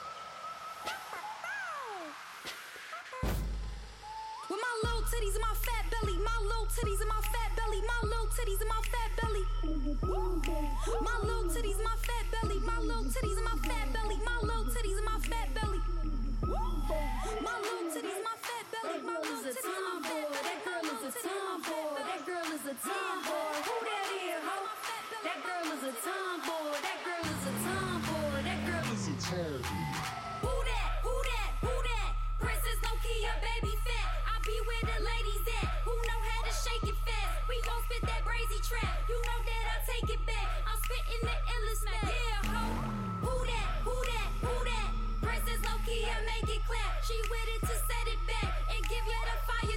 [4.48, 6.16] With my little titties and my fat belly.
[6.22, 7.82] My little titties and my fat belly.
[7.82, 9.44] My little titties and my fat belly.
[11.02, 12.60] My little titties, my fat belly.
[12.60, 14.18] My little titties and my fat belly.
[14.24, 16.05] My little titties and my fat belly.
[16.42, 19.00] My little titties, my fat belly.
[19.00, 20.36] My little titties, my fat belly.
[20.44, 21.96] That girl is a tomboy.
[21.96, 23.56] That girl is a tomboy.
[23.64, 24.58] Who that is, ho?
[25.24, 26.76] That girl is a tomboy.
[26.84, 28.36] That girl is a tomboy.
[28.44, 29.64] That girl is a tomboy.
[30.44, 30.88] Who that?
[31.08, 31.50] Who that?
[31.64, 32.10] Who that?
[32.36, 34.08] Princess Nokia, baby fat.
[34.28, 35.68] I be where the ladies at.
[35.88, 37.48] Who know how to shake it fast?
[37.48, 38.92] We gon' spit that brazy trap.
[39.08, 40.48] You know that I take it back.
[40.68, 41.36] I'm spitting the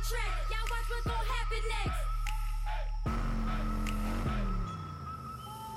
[0.09, 0.33] track.
[0.49, 2.01] Y'all watch what gon' happen next.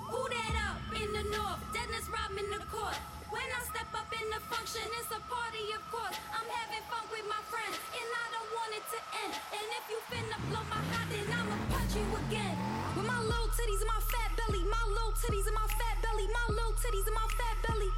[0.08, 1.60] Who that up in the north?
[1.76, 2.96] Dennis Rodman the court.
[3.28, 6.16] When I step up in the function, it's a party, of course.
[6.32, 9.36] I'm having fun with my friends, and I don't want it to end.
[9.52, 12.56] And if you finna blow my hot, then I'ma punch you again.
[12.96, 16.24] With my little titties and my fat belly, my little titties and my fat belly,
[16.32, 17.90] my little titties and my fat belly.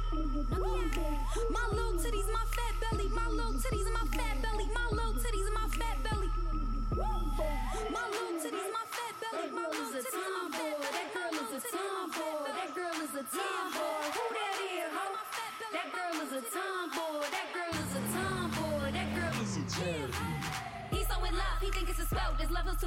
[1.51, 3.87] My little titties, my fat belly, my little titties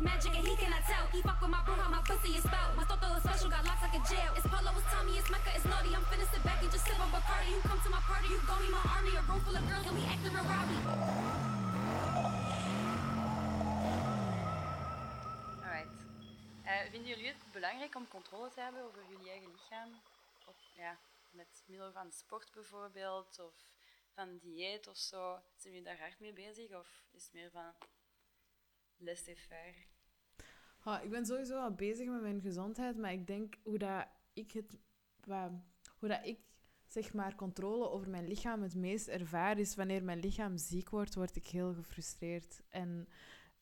[0.03, 1.07] magic and he cannot tell.
[1.13, 2.77] He fuck with my bro, how my pussy is spelled.
[2.77, 4.31] My toto is special, got locks like a jail.
[4.37, 5.91] It's Polo, it's Tommy, it's Mecca, it's naughty.
[5.97, 7.51] I'm finna sit back and just sip on Bacardi.
[7.51, 9.13] You come to my party, you go me my army.
[9.19, 10.79] A room full of girls and we acting real rowdy.
[15.65, 15.97] Alright.
[16.65, 19.91] Eh, vinden jullie het belangrijk om controle te hebben over jullie eigen lichaam?
[20.47, 20.97] Of, ja,
[21.31, 23.55] met middel van sport bijvoorbeeld, of
[24.15, 25.41] van dieet of zo?
[25.57, 26.71] Zijn jullie daar hard mee bezig?
[26.71, 27.73] Of is het meer van
[28.99, 29.87] laissez-faire?
[30.79, 34.53] Ha, ik ben sowieso al bezig met mijn gezondheid, maar ik denk hoe dat ik
[34.53, 34.79] het,
[35.99, 36.39] hoe dat ik
[36.87, 41.15] zeg maar controle over mijn lichaam het meest ervaar is wanneer mijn lichaam ziek wordt,
[41.15, 42.63] word ik heel gefrustreerd.
[42.69, 43.09] En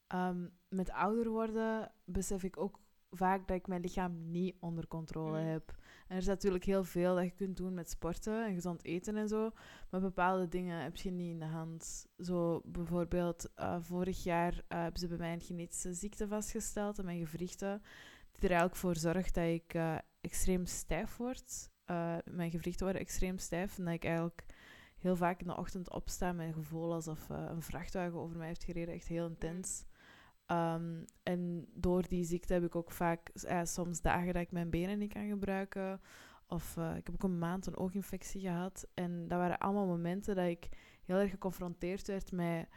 [0.07, 2.81] ehm, met ouder worden besef ik ook
[3.11, 5.47] vaak dat ik mijn lichaam niet onder controle Mm.
[5.47, 5.75] heb.
[6.07, 9.17] En er is natuurlijk heel veel dat je kunt doen met sporten en gezond eten
[9.17, 9.51] en zo,
[9.91, 12.07] maar bepaalde dingen heb je niet in de hand.
[12.19, 17.05] Zo bijvoorbeeld, eh, vorig jaar eh, hebben ze bij mij een genetische ziekte vastgesteld in
[17.05, 17.83] mijn gewrichten.
[18.33, 21.71] Die er eigenlijk voor zorgt dat ik eh, extreem stijf word.
[22.25, 23.79] Mijn gewrichten worden extreem stijf.
[23.79, 24.47] En dat ik eigenlijk
[24.99, 28.65] heel vaak in de ochtend opsta met een gevoel alsof een vrachtwagen over mij heeft
[28.65, 28.95] gereden.
[28.95, 29.85] Echt heel intens.
[30.47, 34.71] Ehm, en door die ziekte heb ik ook vaak eh, soms dagen dat ik mijn
[34.71, 36.01] benen niet kan gebruiken.
[36.49, 38.87] Of eh, ik heb ook een maand een ooginfectie gehad.
[38.95, 40.69] En dat waren allemaal momenten dat ik
[41.05, 42.69] heel erg geconfronteerd werd met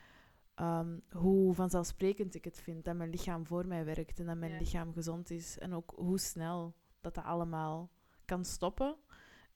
[0.56, 4.52] ehm, hoe vanzelfsprekend ik het vind dat mijn lichaam voor mij werkt en dat mijn
[4.52, 4.58] Ja.
[4.58, 5.58] lichaam gezond is.
[5.58, 7.92] En ook hoe snel dat dat allemaal
[8.26, 8.96] kan stoppen.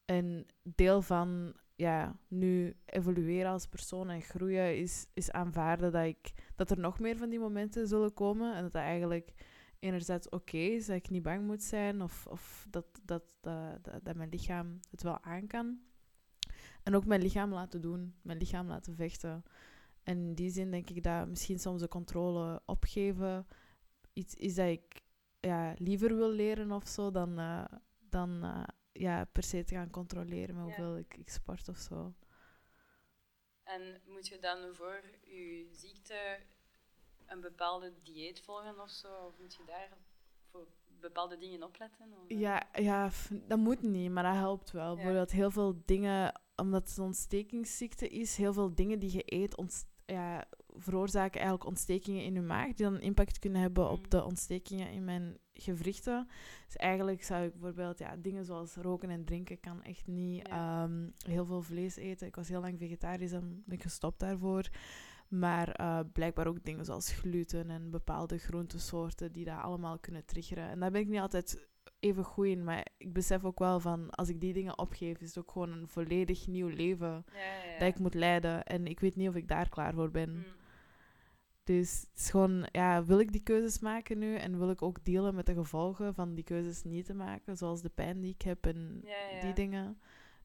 [0.05, 6.33] En deel van ja, nu evolueren als persoon en groeien is, is aanvaarden dat, ik,
[6.55, 8.55] dat er nog meer van die momenten zullen komen.
[8.55, 9.33] En dat dat eigenlijk
[9.79, 14.15] enerzijds oké is, dat ik niet bang moet zijn of, of dat, dat, dat, dat,
[14.15, 15.79] mijn lichaam het wel aan kan.
[16.83, 19.43] En ook mijn lichaam laten doen, mijn lichaam laten vechten.
[20.03, 23.47] En in die zin denk ik dat misschien soms de controle opgeven
[24.13, 25.01] iets is dat ik
[25.39, 27.65] ja, liever wil leren of zo dan, eh,
[28.09, 28.63] dan eh,
[28.93, 30.75] ja, per se te gaan controleren met Ja.
[30.75, 32.13] hoeveel ik, ik sport of zo.
[33.63, 36.39] En moet je dan voor je ziekte
[37.25, 39.07] een bepaalde dieet volgen of zo?
[39.25, 39.89] Of moet je daar
[40.51, 40.67] voor
[40.99, 42.05] bepaalde dingen opletten?
[42.13, 42.23] Of?
[42.27, 43.09] Ja, ja,
[43.47, 44.89] dat moet niet, maar dat helpt wel.
[44.89, 44.95] Ja.
[44.95, 49.57] Bijvoorbeeld heel veel dingen, omdat het een ontstekingsziekte is, heel veel dingen die je eet,
[49.57, 54.23] ontst- ja, veroorzaken eigenlijk ontstekingen in uw maag, die dan impact kunnen hebben op de
[54.23, 56.27] ontstekingen in mijn gewrichten.
[56.65, 60.83] Dus eigenlijk zou ik bijvoorbeeld ja, dingen zoals roken en drinken, kan echt niet Ja.
[60.83, 62.27] ehm, heel veel vlees eten.
[62.27, 64.69] Ik was heel lang vegetarisch en ben ik gestopt daarvoor.
[65.27, 70.69] Maar eh, blijkbaar ook dingen zoals gluten en bepaalde groentesoorten die dat allemaal kunnen triggeren.
[70.69, 71.67] En daar ben ik niet altijd
[71.99, 75.27] even goed in, maar ik besef ook wel van als ik die dingen opgeef, is
[75.27, 77.79] het ook gewoon een volledig nieuw leven Ja, ja, ja.
[77.79, 78.63] dat ik moet leiden.
[78.63, 80.29] En ik weet niet of ik daar klaar voor ben.
[80.35, 80.43] Mm.
[81.63, 85.05] Dus het is gewoon, ja, wil ik die keuzes maken nu en wil ik ook
[85.05, 88.41] dealen met de gevolgen van die keuzes niet te maken, zoals de pijn die ik
[88.41, 89.41] heb en Ja, ja, ja.
[89.41, 89.97] die dingen.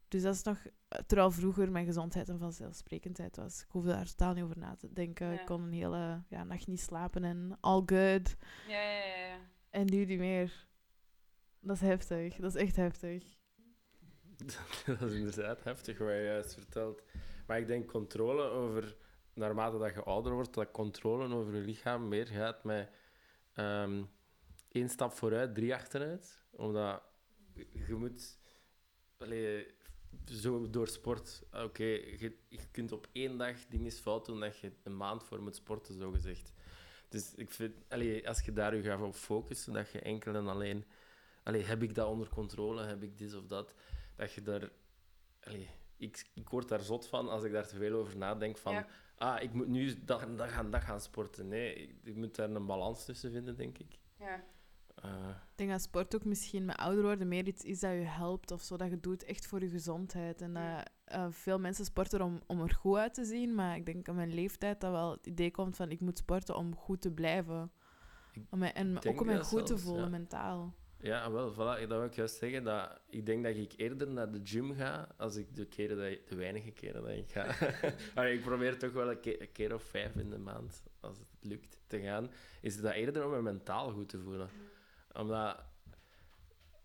[0.09, 0.66] Dus dat is nog,
[1.07, 3.62] terwijl vroeger mijn gezondheid een vanzelfsprekendheid was.
[3.62, 5.27] Ik hoefde daar totaal niet over na te denken.
[5.27, 5.41] Ja.
[5.41, 8.37] Ik kon een hele ja, nacht niet slapen en all good.
[8.69, 9.39] Ja, ja, ja, ja.
[9.71, 10.66] En nu niet meer.
[11.61, 12.37] Dat is heftig.
[12.37, 13.37] Dat is echt heftig.
[14.87, 17.03] dat is inderdaad heftig wat je juist vertelt.
[17.47, 18.97] Maar ik denk controle over,
[19.39, 22.91] naarmate dat je ouder wordt, dat controle over je lichaam meer gaat met
[23.55, 24.03] ehm
[24.68, 26.39] één stap vooruit, drie achteruit.
[26.51, 27.03] Omdat
[27.86, 28.39] je moet,
[29.18, 29.66] allee,
[30.24, 34.72] zo door sport, oké, je, je kunt op één dag dingen fout doen dat je
[34.82, 36.53] een maand voor moet sporten, zo gezegd.
[37.09, 40.49] Dus ik vind, allee, als je daar je gaat op focussen, dat je enkel en
[40.49, 40.84] alleen,
[41.43, 43.74] allee, heb ik dat onder controle, heb ik dit of dat,
[44.16, 44.70] dat je daar...
[45.99, 48.72] ik, ik word daar zot van als ik daar te veel over nadenk van...
[48.72, 48.86] Ja.
[49.16, 51.49] Ah, ik moet nu dat, dat, gaan, dat gaan sporten.
[51.49, 53.99] Nee, ik, ik moet daar een balans tussen vinden, denk ik.
[54.18, 54.44] Ja.
[54.94, 57.99] Eh, Ik denk dat sport ook misschien met ouder worden meer iets is dat je
[57.99, 58.76] helpt of zo.
[58.76, 60.40] Dat je doet echt voor je gezondheid.
[60.42, 63.55] En dat eh, veel mensen sporten om, om er goed uit te zien.
[63.55, 66.57] Maar ik denk aan mijn leeftijd dat wel het idee komt van ik moet sporten
[66.57, 67.72] om goed te blijven.
[68.51, 70.09] Om mij, en ook om mij dat goed te voelen ja.
[70.09, 70.74] mentaal.
[71.01, 72.64] Ja, wel, voilà, dat wil ik juist zeggen.
[72.64, 76.28] Dat, ik denk dat ik eerder naar de gym ga als ik de, keren dat,
[76.28, 77.55] de weinige keren dat ik ga.
[78.14, 81.18] Allee, ik probeer toch wel een keer, een keer of vijf in de maand, als
[81.18, 82.30] het lukt, te gaan.
[82.61, 84.49] Is dat eerder om me mentaal goed te voelen.
[85.12, 85.62] Omdat...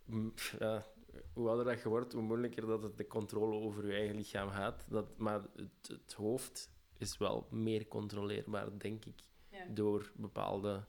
[0.05, 0.85] mm, Ja,
[1.33, 4.49] hoe ouder dat je wordt, hoe moeilijker dat het de controle over je eigen lichaam
[4.49, 4.85] gaat.
[4.89, 9.65] Dat, maar het, het hoofd is wel meer controleerbaar, denk ik, Ja.
[9.69, 10.83] door bepaalde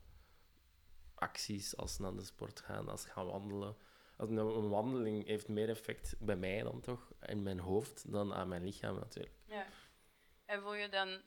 [1.24, 3.76] acties als naar de sport gaan, als gaan wandelen.
[4.16, 8.48] Als een, wandeling heeft meer effect bij mij dan toch, in mijn hoofd, dan aan
[8.48, 9.36] mijn lichaam natuurlijk.
[9.44, 9.66] ja.
[10.44, 11.22] En voel je dan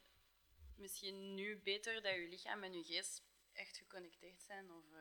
[0.75, 3.23] misschien nu beter dat je lichaam en je geest
[3.53, 4.71] echt geconnecteerd zijn?
[4.71, 4.99] Of, eh,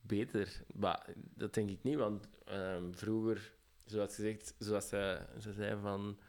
[0.00, 5.80] Beter, maar dat denk ik niet, want ehm, vroeger, zoals gezegd, zoals ze, ze zei
[5.80, 6.20] van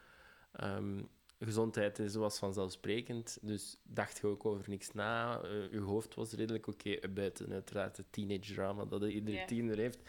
[0.52, 1.04] ehm,
[1.40, 5.42] gezondheid is was vanzelfsprekend, dus dacht je ook over niks na.
[5.42, 10.00] Eh, je hoofd was redelijk oké, buiten uiteraard het teenage drama dat iedere tiener heeft.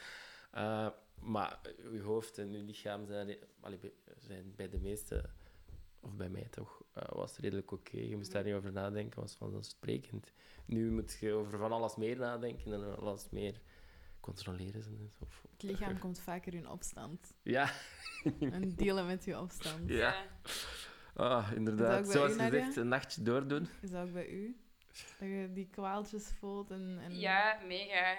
[0.50, 0.88] Eh,
[1.20, 1.60] maar
[1.92, 3.78] je hoofd en je lichaam zijn, allee,
[4.16, 5.24] zijn bij de meeste,
[6.00, 7.96] of bij mij toch, eh, was het redelijk oké.
[7.98, 10.32] Je moest daar niet over nadenken, was vanzelfsprekend.
[10.64, 13.60] Nu moet je over van alles meer nadenken en alles meer
[14.20, 14.82] controleren.
[14.82, 17.34] zijn, Of, Het lichaam komt vaker in opstand.
[17.42, 17.70] Ja,
[18.40, 19.88] En dealen met je opstand.
[19.88, 20.26] ja.
[21.18, 22.08] Ah, inderdaad.
[22.08, 22.58] Zoals u, Nadia?
[22.58, 23.68] gezegd, een nachtje doordoen.
[23.80, 24.56] Is dat ook bij u?
[25.18, 26.98] Dat je die kwaaltjes voelt en...
[27.02, 27.18] en...
[27.18, 28.18] Ja, mega.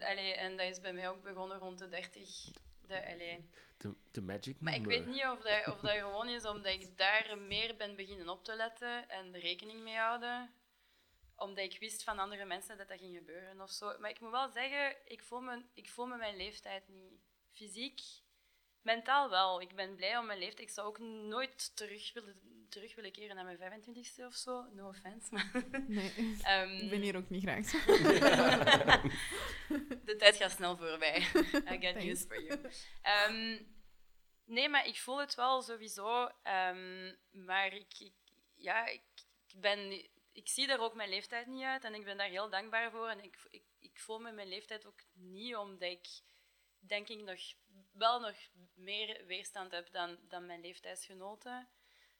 [0.00, 2.44] Allee, en dat is bij mij ook begonnen rond de 30.
[2.86, 3.40] De.
[3.76, 6.96] De, de magic Maar ik weet niet of dat, of dat gewoon is omdat ik
[6.96, 10.50] daar meer ben beginnen op te letten en er rekening mee houden.
[11.36, 13.98] Omdat ik wist van andere mensen dat dat ging gebeuren of zo.
[13.98, 17.20] Maar ik moet wel zeggen, ik voel me, ik voel me mijn leeftijd niet.
[17.52, 18.00] Fysiek,
[18.94, 19.60] mentaal wel.
[19.60, 20.68] Ik ben blij om mijn leeftijd.
[20.68, 22.34] Ik zou ook nooit terug willen,
[22.68, 24.62] terug willen keren naar mijn 25ste of zo.
[24.72, 25.28] No offense.
[25.34, 25.50] Maar,
[25.88, 26.12] Nee,
[26.42, 27.70] Ehm, ik ben hier ook niet graag.
[30.04, 31.16] De tijd gaat snel voorbij.
[31.72, 32.60] I got news for you.
[33.02, 33.62] Ehm,
[34.44, 36.30] nee, maar ik voel het wel sowieso.
[36.42, 38.12] ehm, maar ik, ik-
[38.54, 39.02] ja, ik,
[39.48, 41.84] ik, ben, ik zie daar ook mijn leeftijd niet uit.
[41.84, 43.08] En ik ben daar heel dankbaar voor.
[43.08, 46.06] En ik, ik, ik voel me mijn leeftijd ook niet, omdat ik
[46.88, 47.40] denk ik nog,
[47.92, 48.36] wel nog
[48.74, 51.68] meer weerstand heb dan, dan mijn leeftijdsgenoten.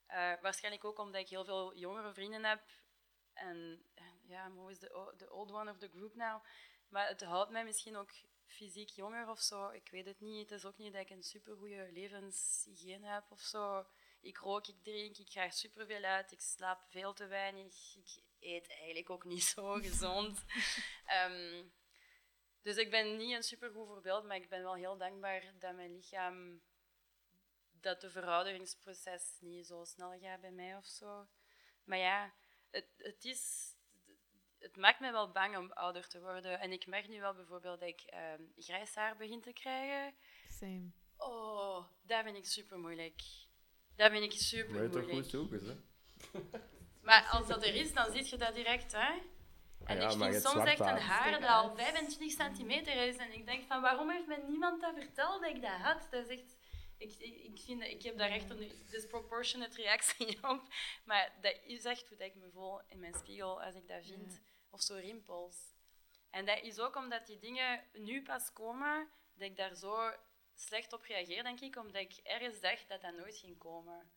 [0.06, 2.62] Eh, waarschijnlijk ook omdat ik heel veel jongere vrienden heb.
[3.32, 6.44] En eh, ja, hoe is de the old one of the group now?
[6.88, 8.10] Maar het houdt mij misschien ook
[8.46, 9.68] fysiek jonger of zo.
[9.68, 10.50] Ik weet het niet.
[10.50, 13.86] Het is ook niet dat ik een supergoeie levenshygiëne heb of zo.
[14.20, 17.96] Ik rook, ik drink, ik ga superveel uit, ik slaap veel te weinig.
[17.96, 20.44] Ik eet eigenlijk ook niet zo gezond.
[21.06, 21.64] Ehm,
[22.68, 25.94] dus ik ben niet een supergoed voorbeeld, maar ik ben wel heel dankbaar dat mijn
[25.94, 26.60] lichaam...
[27.80, 31.28] dat de verouderingsproces niet zo snel gaat bij mij of zo.
[31.84, 32.34] Maar ja,
[32.70, 33.74] het, het is
[34.58, 36.60] het maakt me wel bang om ouder te worden.
[36.60, 40.18] En ik merk nu wel bijvoorbeeld dat ik ehm grijs haar begin te krijgen.
[40.48, 40.90] Same.
[41.16, 43.22] Oh, dat vind ik super moeilijk.
[43.96, 45.20] Dat vind ik super Maar je toch moeilijk.
[45.20, 45.76] goed zoeken, hè?
[47.02, 49.36] Maar als dat er is, dan zie je dat direct, hè?
[49.88, 51.30] En Ja, ik vind soms echt een haar.
[51.30, 51.78] dat al uit.
[51.80, 53.16] 25 centimeter is.
[53.16, 56.06] En ik denk van, waarom heeft mij niemand dat verteld dat ik dat had?
[56.10, 56.56] Dat is echt...
[56.98, 60.62] Ik, ik, ik, vind, dat- ik heb daar echt een disproportionate reactie op.
[61.04, 64.04] Maar dat is echt hoe dat ik me voel in mijn spiegel als ik dat
[64.06, 64.40] vind.
[64.70, 65.56] Of zo rimpels.
[66.30, 70.12] En dat is ook omdat die dingen nu pas komen, dat ik daar zo
[70.54, 71.76] slecht op reageer, denk ik.
[71.76, 74.10] Omdat ik ergens dacht dat dat nooit ging komen.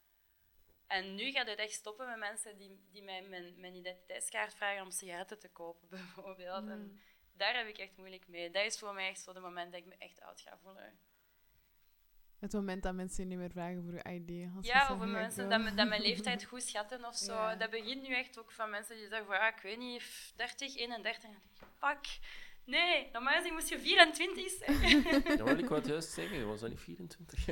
[0.91, 4.83] En nu gaat het echt stoppen met mensen die, die mij mijn, mijn identiteitskaart vragen
[4.83, 6.67] om sigaretten te kopen, bijvoorbeeld.
[6.69, 6.99] En
[7.33, 8.51] daar heb ik echt moeilijk mee.
[8.51, 10.99] Dat is voor mij echt zo de moment dat ik me echt oud ga voelen.
[12.39, 14.55] Het moment dat mensen je niet meer vragen voor je ID.
[14.55, 17.33] Als Ja, of mensen ik dat, me- dat mijn leeftijd goed schatten of zo.
[17.41, 17.55] Ja.
[17.55, 20.33] Dat begint nu echt ook van mensen die zeggen van, ja, ik weet niet, f-
[20.35, 21.23] 30, 31.
[21.23, 22.19] En dan denk ik, Fuck.
[22.65, 25.03] Nee, normaal gezien moest je 24 zijn.
[25.37, 27.45] Dat wil ik wat juist zeggen, dat was dat niet 24.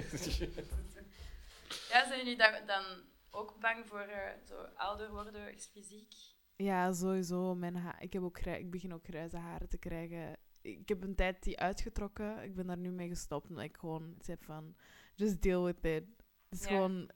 [1.90, 4.08] ja, zijn jullie dan ook bang voor
[4.48, 6.14] zo ouder worden fysiek?
[6.56, 7.56] Ja, sowieso.
[7.56, 10.38] Mijn ha- ik, heb ook ik begin ook grijze haren te krijgen.
[10.62, 12.44] Ik heb een tijd die uitgetrokken.
[12.44, 13.50] Ik ben daar nu mee gestopt.
[13.50, 14.76] Omdat ik gewoon heb van...
[15.16, 16.04] Just deal with it.
[16.50, 16.68] Het is Ja.
[16.68, 17.10] gewoon...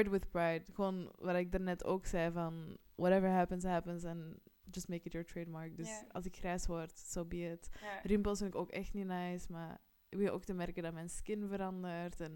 [0.00, 0.64] It with pride.
[0.72, 2.76] Gewoon wat ik daarnet ook zei van...
[2.94, 4.04] Whatever happens, happens.
[4.04, 4.40] En
[4.70, 5.76] just make it your trademark.
[5.76, 6.04] Dus Ja.
[6.12, 7.68] als ik grijs word, so be it.
[7.80, 8.00] Ja.
[8.02, 9.52] Rimpels vind ik ook echt niet nice.
[9.52, 12.20] Maar ik begin ook te merken dat mijn skin verandert.
[12.20, 12.32] En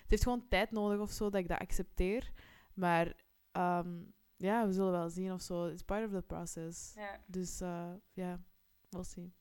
[0.00, 2.32] het heeft gewoon tijd nodig of zo dat ik dat accepteer.
[2.76, 3.14] Maar
[3.52, 4.02] ehm,
[4.36, 5.66] ja, we zullen wel zien of zo.
[5.66, 6.92] It's part of the process.
[6.94, 7.20] ja.
[7.26, 8.40] Dus eh, ja,
[8.88, 9.32] we'll see.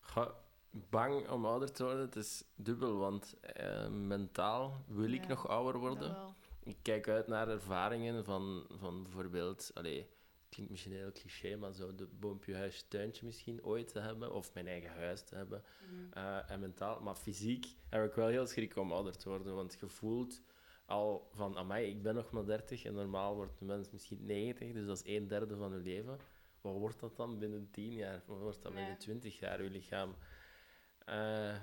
[0.00, 0.34] Ga,
[0.70, 5.48] bang om ouder te worden, het is dubbel, want eh, mentaal wil ik Ja, nog
[5.48, 6.34] ouder worden.
[6.62, 10.10] Ik kijk uit naar ervaringen van, van bijvoorbeeld, allee,
[10.48, 14.54] klinkt misschien heel cliché, maar zo de boompje, huisje, tuintje misschien ooit te hebben, of
[14.54, 15.62] mijn eigen huis te hebben.
[15.90, 16.18] Mhm.
[16.18, 19.76] Eh, en mentaal, maar fysiek heb ik wel heel schrik om ouder te worden, want
[19.80, 20.40] je voelt
[20.90, 24.72] al van, amai, ik ben nog maar 30 en normaal wordt een mens misschien 90,
[24.72, 26.18] dus dat is een derde van je leven.
[26.60, 28.22] Wat wordt dat dan binnen 10 jaar?
[28.26, 28.78] Wat wordt dat Ja.
[28.78, 30.16] binnen 20 jaar, je lichaam?
[31.04, 31.56] Eh,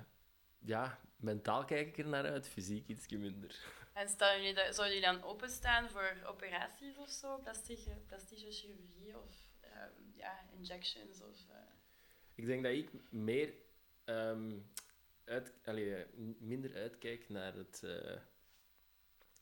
[0.59, 3.65] ja, mentaal kijk ik er naar uit, fysiek iets minder.
[3.93, 7.37] En staan jullie dat, zouden jullie dan openstaan voor operaties of zo?
[7.37, 11.21] Plastische, plastische chirurgie of ehm, ja, injections?
[11.21, 11.55] Of, eh,
[12.35, 13.53] Ik denk dat ik meer
[14.05, 14.51] ehm,
[15.25, 16.05] uit, allee,
[16.39, 18.17] minder uitkijk naar het, eh,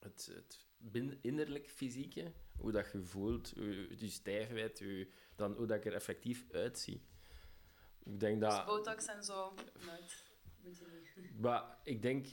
[0.06, 0.66] het, het
[1.22, 5.94] innerlijk fysieke, hoe dat je voelt, je, je stijfheid, je, dan hoe dat ik er
[5.94, 7.04] effectief uitzie.
[8.04, 8.66] Ik denk Dus dat...
[8.66, 9.54] botox en zo?
[9.86, 10.24] Nooit.
[10.64, 10.86] Moet je
[11.22, 11.40] niet.
[11.46, 12.28] Maar ik denk,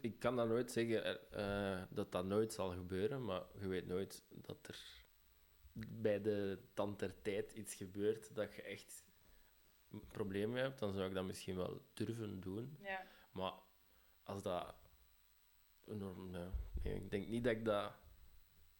[0.00, 4.22] ik kan dat nooit zeggen eh, dat dat nooit zal gebeuren, maar je weet nooit
[4.28, 5.04] dat er
[5.88, 9.04] bij de tand der tijd iets gebeurt dat je echt
[10.48, 12.76] mee hebt, dan zou ik dat misschien wel durven doen.
[12.82, 13.06] Ja.
[13.32, 13.52] Maar
[14.22, 14.74] als dat
[15.86, 16.48] enorm, nee,
[16.94, 17.92] ik denk niet dat ik dat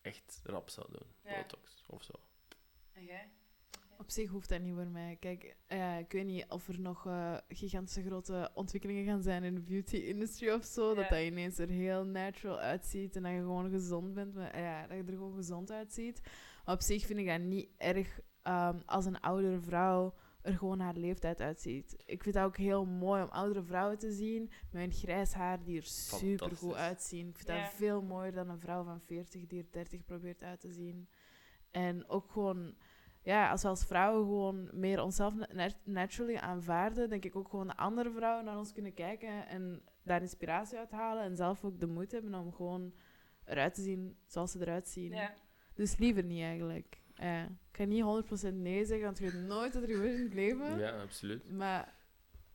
[0.01, 1.37] echt rap zou doen, Ja.
[1.43, 2.13] botox of zo.
[2.93, 3.31] En jij?
[3.99, 5.17] Op zich hoeft dat niet voor mij.
[5.21, 9.55] Kijk, eh, ik weet niet of er nog eh, gigantische grote ontwikkelingen gaan zijn in
[9.55, 10.89] de beauty industry of zo.
[10.89, 10.95] Ja.
[10.95, 14.35] Dat dat ineens er heel natural uitziet en dat je gewoon gezond bent.
[14.35, 16.21] Maar, ja, dat je er gewoon gezond uitziet.
[16.65, 20.15] Maar op zich vind ik dat niet erg ehm, als een oudere vrouw
[20.47, 21.97] er gewoon haar leeftijd uitziet.
[22.07, 25.65] Ik vind dat ook heel mooi om oudere vrouwen te zien met een grijs haar
[25.65, 27.29] die er super goed uitzien.
[27.29, 30.61] Ik vind dat veel mooier dan een vrouw van 40 die er 30 probeert uit
[30.61, 31.09] te zien.
[31.71, 32.75] En ook gewoon
[33.23, 37.49] ja, als we als vrouwen gewoon meer onszelf na- nat- naturally aanvaarden, denk ik ook
[37.49, 41.65] gewoon de andere vrouwen naar ons kunnen kijken en daar inspiratie uit halen en zelf
[41.65, 42.93] ook de moed hebben om gewoon
[43.45, 45.13] eruit te zien zoals ze eruit zien.
[45.13, 45.35] Ja.
[45.75, 47.01] Dus liever niet eigenlijk.
[47.19, 48.05] Ja, ik kan niet
[48.51, 50.79] 100% nee zeggen, want je weet nooit wat er gebeurt in het leven.
[50.79, 51.51] Ja, absoluut.
[51.53, 51.95] Maar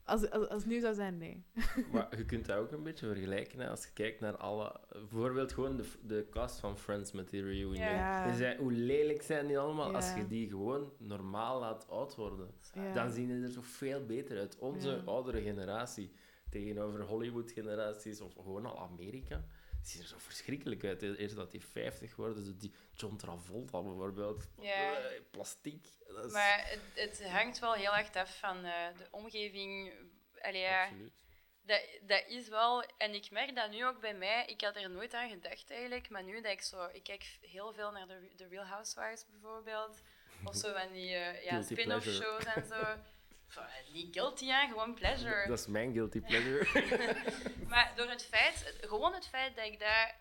[0.04, 1.44] als, als, als het nu zou zijn, nee.
[1.94, 4.80] Maar je kunt dat ook een beetje vergelijken hè, als je kijkt naar alle...
[4.92, 7.76] Bijvoorbeeld gewoon de, de cast van Friends met die reunion.
[7.76, 8.26] Ja.
[8.28, 12.48] Die zijn, hoe lelijk zijn die allemaal als je die gewoon normaal laat oud worden.
[12.74, 12.94] Ja.
[12.94, 14.58] Dan zien die er zo veel beter uit.
[14.60, 15.02] Onze Ja.
[15.06, 16.12] oudere generatie
[16.50, 19.46] tegenover Hollywood-generaties of gewoon al Amerika,
[19.88, 21.02] zien er zo verschrikkelijk uit.
[21.02, 24.48] Eerst dat die 50 worden, zo die John Travolta bijvoorbeeld.
[24.60, 24.98] Ja.
[24.98, 25.88] Eh, Plastiek.
[26.08, 29.94] Dat is Maar het, het hangt wel heel erg af van eh, de omgeving.
[30.42, 31.14] Allee, ja, absoluut.
[31.62, 32.84] dat, dat is wel...
[32.98, 34.46] En ik merk dat nu ook bij mij.
[34.46, 36.10] Ik had er nooit aan gedacht eigenlijk.
[36.10, 36.90] Maar nu dat ik zo...
[36.92, 40.02] Ik kijk heel veel naar de, de Real Housewives bijvoorbeeld.
[40.44, 42.76] Of zo van die eh, ja, spin-off shows en zo.
[43.52, 45.48] Van, Niet guilty, ja, gewoon pleasure.
[45.48, 47.16] Dat is mijn guilty pleasure.
[47.72, 50.16] Maar door het feit, gewoon het feit dat ik daar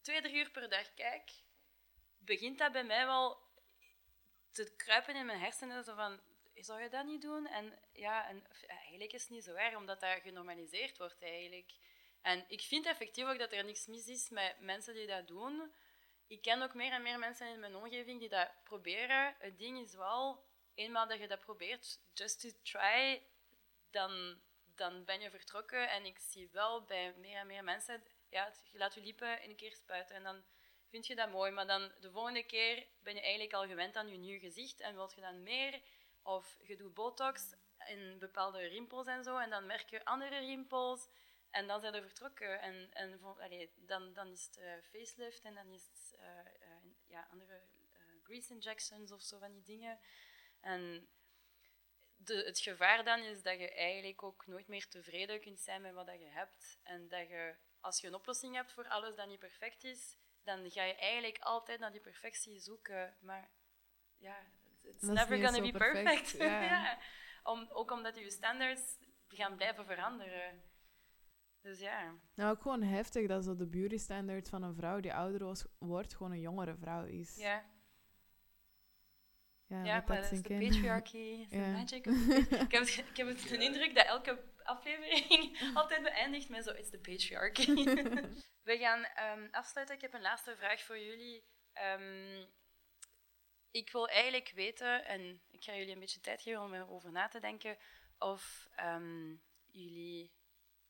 [0.00, 1.30] twee, drie uur per dag kijk,
[2.18, 3.38] begint dat bij mij wel
[4.50, 5.84] te kruipen in mijn hersenen.
[5.84, 6.20] Zo van,
[6.54, 7.46] zou je dat niet doen?
[7.46, 11.72] En ja, en, eigenlijk is het niet zo erg, omdat dat genormaliseerd wordt eigenlijk.
[12.22, 15.72] En ik vind effectief ook dat er niks mis is met mensen die dat doen.
[16.26, 19.34] Ik ken ook meer en meer mensen in mijn omgeving die dat proberen.
[19.38, 23.22] Het ding is wel, eenmaal dat je dat probeert, just to try,
[23.90, 24.40] dan,
[24.74, 25.90] dan ben je vertrokken.
[25.90, 29.56] En ik zie wel bij meer en meer mensen, ja, je laat je lippen een
[29.56, 30.44] keer spuiten en dan
[30.88, 31.50] vind je dat mooi.
[31.52, 34.94] Maar dan de volgende keer ben je eigenlijk al gewend aan je nieuw gezicht en
[34.94, 35.80] wilt je dan meer.
[36.22, 37.54] Of je doet botox
[37.86, 41.08] in bepaalde rimpels en zo, en dan merk je andere rimpels.
[41.50, 42.60] En dan zijn we vertrokken.
[42.60, 43.20] En, en
[43.76, 47.60] dan, dan is het eh, facelift en dan is het eh, eh, ja, andere
[48.22, 49.98] grease injections of zo van die dingen.
[50.64, 51.08] En
[52.16, 55.94] de, het gevaar dan is dat je eigenlijk ook nooit meer tevreden kunt zijn met
[55.94, 56.78] wat dat je hebt.
[56.82, 60.70] En dat je, als je een oplossing hebt voor alles dat niet perfect is, dan
[60.70, 63.16] ga je eigenlijk altijd naar die perfectie zoeken.
[63.20, 63.50] Maar
[64.16, 64.36] ja,
[64.82, 66.30] it's Dat never gonna be perfect, perfect.
[66.30, 66.62] ja.
[66.70, 66.98] Ja.
[67.42, 68.98] Om, ook omdat je standards
[69.28, 70.62] gaan blijven veranderen.
[71.60, 72.14] Dus ja.
[72.34, 76.14] Nou, ook gewoon heftig dat zo de beauty standard van een vrouw die ouder wordt,
[76.14, 77.36] gewoon een jongere vrouw is.
[77.36, 77.64] Ja,
[79.82, 83.58] ja, maar dat is de patriarchy, the magic ik, heb, het- ik heb het de
[83.58, 87.84] indruk dat elke aflevering altijd beëindigt met zo, it's the patriarchy.
[88.70, 89.94] We gaan ehm, afsluiten.
[89.96, 91.44] Ik heb een laatste vraag voor jullie.
[91.72, 92.44] Ehm,
[93.70, 97.28] ik wil eigenlijk weten, en ik ga jullie een beetje tijd geven om erover na
[97.28, 97.78] te denken,
[98.18, 99.34] of ehm,
[99.70, 100.32] jullie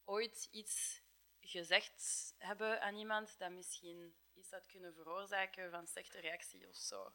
[0.03, 1.01] ooit iets
[1.39, 7.13] gezegd hebben aan iemand dat misschien iets had kunnen veroorzaken van slechte reactie of zo.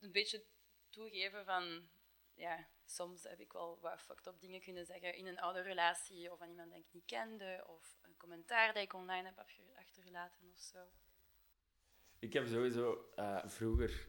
[0.00, 0.44] Een beetje
[0.90, 1.88] toegeven van,
[2.34, 6.32] ja, soms heb ik wel wat fucked up dingen kunnen zeggen in een oude relatie
[6.32, 9.38] of aan iemand die ik niet kende of een commentaar dat ik online heb
[9.76, 10.78] achtergelaten of zo.
[12.18, 14.08] Ik heb sowieso eh, vroeger,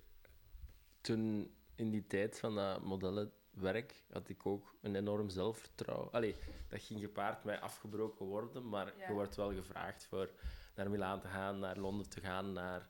[1.01, 6.11] toen in die tijd van dat modellenwerk, had ik ook een enorm zelfvertrouwen.
[6.11, 6.35] Allee,
[6.67, 9.07] dat ging gepaard met afgebroken worden, maar Ja.
[9.07, 10.31] je wordt wel gevraagd voor
[10.75, 12.89] naar Milaan te gaan, naar Londen te gaan, naar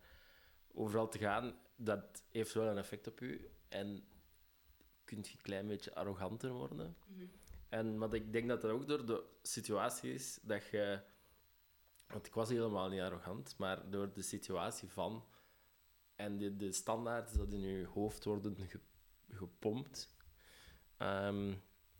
[0.73, 1.59] overal te gaan.
[1.81, 3.49] Dat heeft wel een effect op u.
[3.67, 4.03] En
[5.03, 6.95] kunt je een klein beetje arroganter worden.
[7.69, 11.01] En, maar ik denk dat dat ook door de situatie is dat je...
[12.07, 15.25] Want ik was helemaal niet arrogant, maar door de situatie van...
[16.15, 18.79] En de, de standaarden dat in je hoofd worden ge-
[19.29, 20.15] gepompt
[20.97, 21.53] ehm,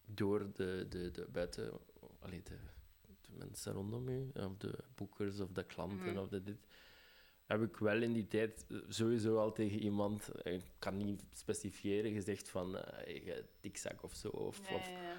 [0.06, 1.80] door de, de, de buiten...
[2.20, 2.58] Allee, de,
[3.22, 6.18] de mensen rondom je, of de boekers of de klanten Mhm.
[6.18, 6.68] of de dit
[7.50, 11.24] heb ik wel in die tijd eh, sowieso al tegen iemand, eh, ik kan niet
[11.34, 14.28] specifieren, gezegd van eh, je dikzak of zo.
[14.28, 15.16] Of, Ja, of, ja, ja.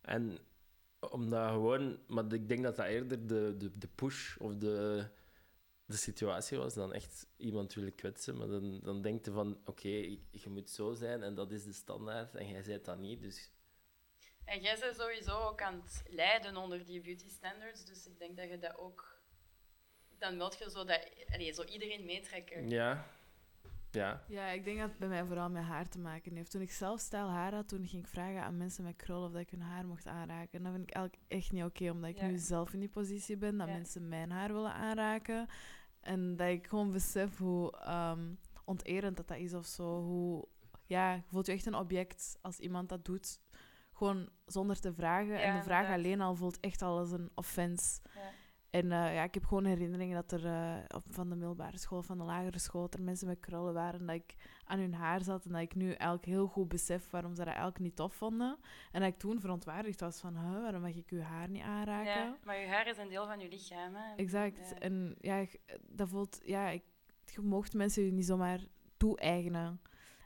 [0.00, 0.38] en
[1.00, 5.06] omdat gewoon, maar ik denk dat dat eerder de, de, de push of de,
[5.84, 8.36] de situatie was dan echt iemand willen kwetsen.
[8.36, 9.88] Maar dan, dan denk je van, oké,
[10.30, 13.20] je moet zo zijn en dat is de standaard en jij zei dat niet.
[13.20, 13.50] Dus
[14.44, 18.36] En jij bent sowieso ook aan het lijden onder die beauty standards, dus ik denk
[18.36, 19.17] dat je dat ook...
[20.18, 22.68] Dan wil je zo, dat, allee, zo iedereen meetrekken.
[22.70, 23.06] ja,
[23.90, 24.22] ja.
[24.28, 26.50] Ja, ik denk dat het bij mij vooral met haar te maken heeft.
[26.50, 29.32] Toen ik zelf stijl haar had, toen ging ik vragen aan mensen met krul of
[29.32, 30.58] dat ik hun haar mocht aanraken.
[30.58, 32.26] En dat vind ik eigenlijk echt niet oké, omdat ik Ja.
[32.26, 33.72] nu zelf in die positie ben, dat Ja.
[33.74, 35.46] mensen mijn haar willen aanraken.
[36.00, 40.02] En dat ik gewoon besef hoe ehm, onterend dat dat is of zo.
[40.02, 40.48] Hoe,
[40.86, 43.40] ja, je voelt je echt een object als iemand dat doet,
[43.92, 45.32] gewoon zonder te vragen.
[45.32, 46.04] Ja, en de vraag inderdaad.
[46.06, 48.00] alleen al voelt echt al als een offense.
[48.70, 52.02] En eh, ja, ik heb gewoon herinneringen dat er eh, op, van de middelbare school,
[52.02, 55.22] van de lagere school, dat er mensen met krullen waren, dat ik aan hun haar
[55.22, 58.14] zat en dat ik nu eigenlijk heel goed besef waarom ze dat eigenlijk niet tof
[58.14, 58.58] vonden.
[58.92, 62.12] En dat ik toen verontwaardigd was van, huh, waarom mag ik uw haar niet aanraken?
[62.12, 63.94] Ja, maar je haar is een deel van je lichaam.
[63.94, 64.14] Hè?
[64.14, 64.70] Exact.
[64.70, 64.78] Ja.
[64.78, 65.46] En ja,
[65.88, 66.82] dat voelt, ja, ik,
[67.24, 68.60] je mocht mensen je niet zomaar
[68.96, 69.80] toe-eigenen.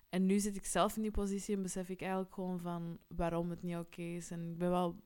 [0.09, 3.51] En nu zit ik zelf in die positie en besef ik eigenlijk gewoon van waarom
[3.51, 4.31] het niet oké is.
[4.31, 4.97] En ik ben wel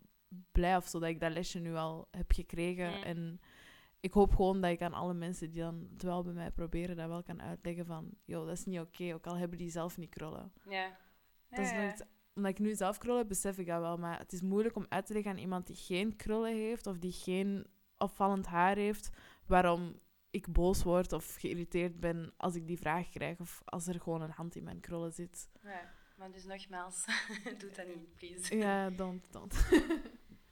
[0.52, 2.96] blij of zo dat ik dat lesje nu al heb gekregen.
[2.96, 3.02] Mm.
[3.02, 3.40] En
[4.00, 6.96] ik hoop gewoon dat ik aan alle mensen die dan het wel bij mij proberen,
[6.96, 9.96] dat wel kan uitleggen van, joh, dat is niet oké, ook al hebben die zelf
[9.96, 10.52] niet krullen.
[10.68, 10.96] Ja.
[11.48, 12.02] Dat is
[12.34, 13.96] omdat ik nu zelf krullen heb, besef ik dat wel.
[13.96, 16.98] Maar het is moeilijk om uit te leggen aan iemand die geen krullen heeft of
[16.98, 17.66] die geen
[17.96, 19.10] opvallend haar heeft,
[19.46, 20.00] waarom
[20.30, 24.22] ik boos word of geïrriteerd ben als ik die vraag krijg of als er gewoon
[24.22, 25.48] een hand in mijn krullen zit.
[25.62, 27.04] Ja, maar dus nogmaals,
[27.58, 28.56] doe dat niet, please.
[28.56, 29.54] Ja, don't, don't.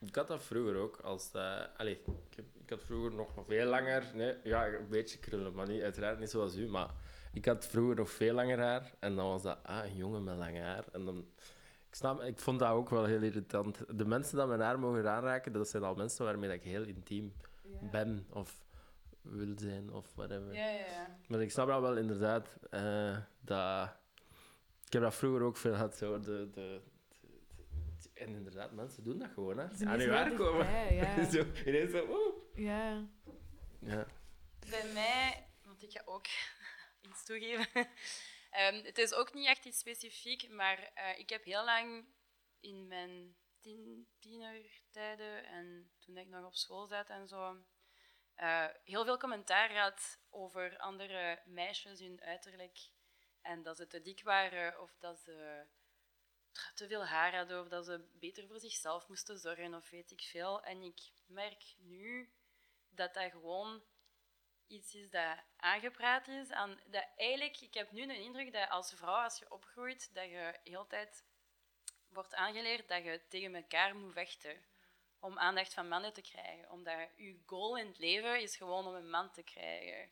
[0.07, 0.97] Ik had dat vroeger ook.
[0.97, 2.01] Als, eh allee,
[2.31, 4.11] ik, heb, ik had vroeger nog veel langer...
[4.15, 6.69] Nee, ja, een beetje krullen, maar niet, uiteraard niet zoals u.
[6.69, 6.91] Maar
[7.33, 8.93] ik had vroeger nog veel langer haar.
[8.99, 10.85] En dan was dat ah, een jongen met lang haar.
[10.93, 11.19] En dan,
[11.89, 13.99] ik, snap, ik vond dat ook wel heel irritant.
[13.99, 16.85] De mensen die mijn haar mogen aanraken, dat zijn al mensen waarmee dat ik heel
[16.85, 17.33] intiem
[17.91, 18.27] ben.
[18.31, 18.65] Of
[19.23, 20.55] wil zijn, of whatever.
[20.55, 21.17] Ja, ja, ja.
[21.29, 22.59] Maar ik snap dat wel inderdaad.
[22.71, 24.03] eh, dat...
[24.95, 25.97] Ik heb dat vroeger ook veel gehad.
[25.97, 26.83] Zo, de, de, de-
[28.03, 29.77] de- en inderdaad, mensen doen dat gewoon, hè.
[29.77, 30.95] Ze Aan je werk komen.
[30.95, 31.31] ja.
[31.31, 32.35] zo, ineens zo, oeh.
[32.55, 33.09] Ja.
[33.81, 34.07] Ja.
[34.71, 36.27] Bij mij, want ik ga ook
[37.09, 37.67] iets toegeven.
[38.51, 42.05] Ehm, het is ook niet echt iets specifiek, maar eh, ik heb heel lang
[42.61, 47.57] in mijn tien, tienertijden en toen ik nog op school zat en zo,
[48.35, 52.79] eh, heel veel commentaar gehad over andere meisjes, hun uiterlijk.
[53.45, 55.67] En dat ze te dik waren of dat ze
[56.75, 60.21] te veel haar hadden of dat ze beter voor zichzelf moesten zorgen of weet ik
[60.21, 60.63] veel.
[60.63, 62.33] En ik merk nu
[62.89, 63.83] dat dat gewoon
[64.67, 66.51] iets is dat aangepraat is.
[66.51, 70.25] Aan, dat eigenlijk, ik heb nu de indruk dat als vrouw, als je opgroeit, dat
[70.25, 71.25] je heel tijd
[72.09, 74.65] wordt aangeleerd dat je tegen elkaar moet vechten
[75.19, 76.71] om aandacht van mannen te krijgen.
[76.71, 80.11] Omdat je goal in het leven is gewoon om een man te krijgen.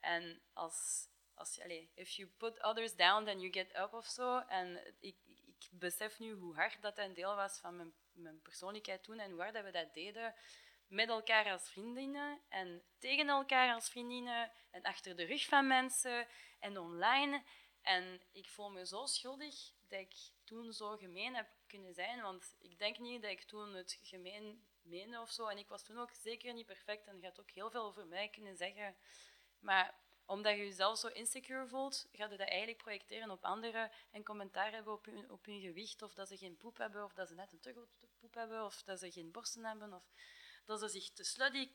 [0.00, 4.06] En als, als je, allez, if you put others down, then you get up of
[4.06, 4.38] zo.
[4.38, 9.02] En ik, ik besef nu hoe hard dat een deel was van mijn, mijn persoonlijkheid
[9.02, 10.34] toen en hoe hard dat we dat deden
[10.86, 16.26] met elkaar als vriendinnen en tegen elkaar als vriendinnen en achter de rug van mensen
[16.58, 17.42] en online.
[17.82, 20.14] En ik voel me zo schuldig dat ik
[20.44, 24.64] toen zo gemeen heb kunnen zijn, want ik denk niet dat ik toen het gemeen
[24.82, 25.46] meende of zo.
[25.46, 28.28] En ik was toen ook zeker niet perfect en had ook heel veel over mij
[28.28, 28.96] kunnen zeggen.
[29.58, 29.94] Maar
[30.26, 34.72] omdat je jezelf zo insecure voelt, ga je dat eigenlijk projecteren op anderen en commentaar
[34.72, 37.52] hebben op hun, op gewicht, of dat ze geen poep hebben, of dat ze net
[37.52, 40.04] een te grote poep hebben, of dat ze geen borsten hebben, of
[40.64, 41.70] dat ze zich te slutty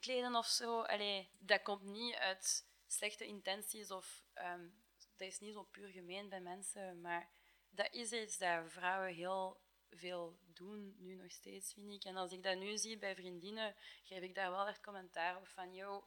[0.00, 0.80] kleden of zo.
[0.80, 4.68] Allee, dat komt niet uit slechte intenties of ehm,
[5.16, 7.28] dat is niet zo puur gemeen bij mensen, maar
[7.70, 12.04] dat is iets dat vrouwen heel veel doen, nu nog steeds, vind ik.
[12.04, 15.48] En als ik dat nu zie bij vriendinnen, geef ik daar wel echt commentaar op
[15.48, 16.04] van, yo,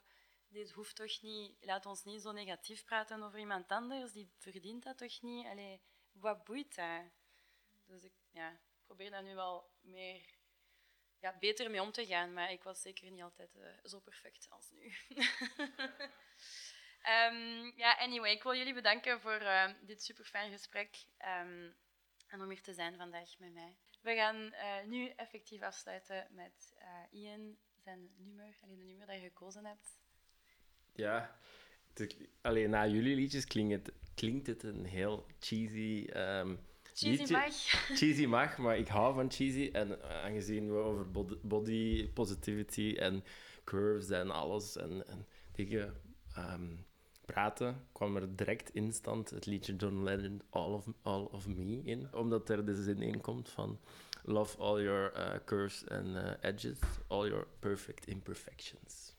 [0.47, 4.83] dit hoeft toch niet, laat ons niet zo negatief praten over iemand anders, die verdient
[4.83, 5.45] dat toch niet?
[5.45, 5.81] Allee,
[6.11, 7.01] wat boeit dat?
[7.85, 10.35] Dus ik ja, probeer daar nu wel meer
[11.19, 14.49] ja, beter mee om te gaan, maar ik was zeker niet altijd uh, zo perfect
[14.49, 14.93] als nu.
[17.25, 21.75] um, ja, anyway, ik wil jullie bedanken voor uh, dit super fijn gesprek um,
[22.27, 23.77] en om hier te zijn vandaag met mij.
[24.01, 26.73] We gaan uh, nu effectief afsluiten met
[27.11, 29.99] Ian, zijn nummer, alleen de nummer dat je gekozen hebt.
[30.97, 31.35] Ja,
[32.41, 36.07] alleen na jullie liedjes klinkt het, klinkt het een heel cheesy.
[36.15, 36.59] Um,
[36.93, 37.33] cheesy liedje.
[37.33, 37.53] mag.
[37.99, 39.69] Cheesy mag, maar ik hou van cheesy.
[39.71, 43.23] En aangezien we over body, positivity en
[43.63, 45.93] curves en alles en, en dingen
[46.37, 46.85] um,
[47.25, 52.13] praten, kwam er direct instant het liedje John Legend All of, All of Me in.
[52.13, 53.79] Omdat er de zin in komt van
[54.23, 59.16] Love all your uh, curves and uh, edges, all your perfect imperfections.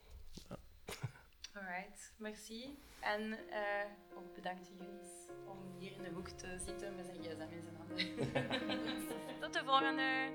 [1.68, 1.74] Ja.
[1.74, 2.78] Alright, merci.
[3.00, 5.00] En uh, ook bedankt jullie
[5.46, 9.40] om hier in de hoek te zitten met zijn gsm in zijn handen.
[9.40, 10.30] Tot de volgende.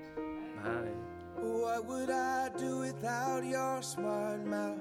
[0.62, 0.92] Bye.
[1.34, 4.78] What would I do without your smart mouth?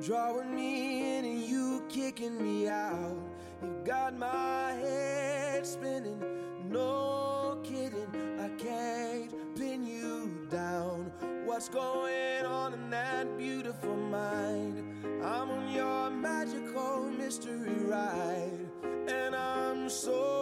[0.00, 0.74] Drawing me
[1.16, 3.16] in and you kicking me out.
[3.62, 6.22] You got my head spinning,
[6.68, 8.14] no kidding.
[8.38, 11.12] I can't pin you down.
[11.46, 14.95] What's going on in that beautiful mind?
[15.26, 18.60] I'm on your magical mystery ride,
[19.08, 20.35] and I'm so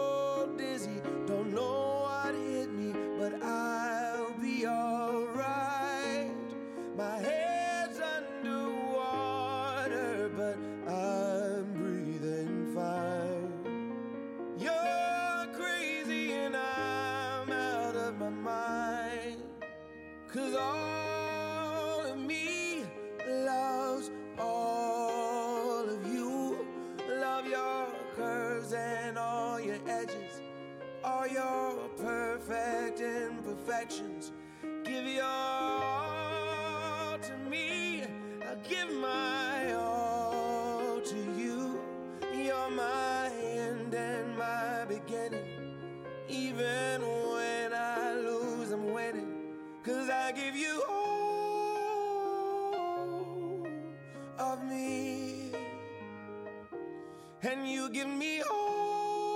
[57.95, 59.29] give me all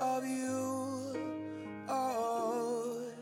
[0.00, 1.20] of you.
[1.86, 3.12] Oh.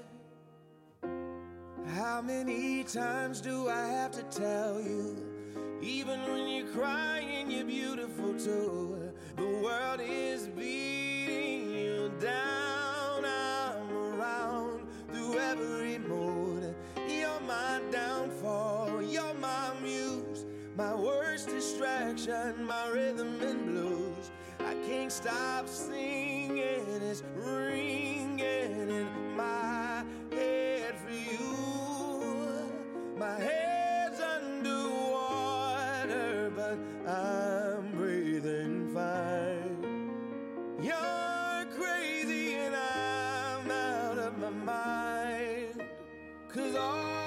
[1.97, 5.17] How many times do I have to tell you?
[5.83, 9.00] Even when you're crying, you're beautiful too.
[22.71, 24.31] my rhythm and blues.
[24.61, 32.71] I can't stop singing, it's ringing in my head for you.
[33.19, 36.79] My head's under water, but
[37.11, 40.13] I'm breathing fine.
[40.81, 45.83] You're crazy and I'm out of my mind.
[46.49, 47.20] Cause all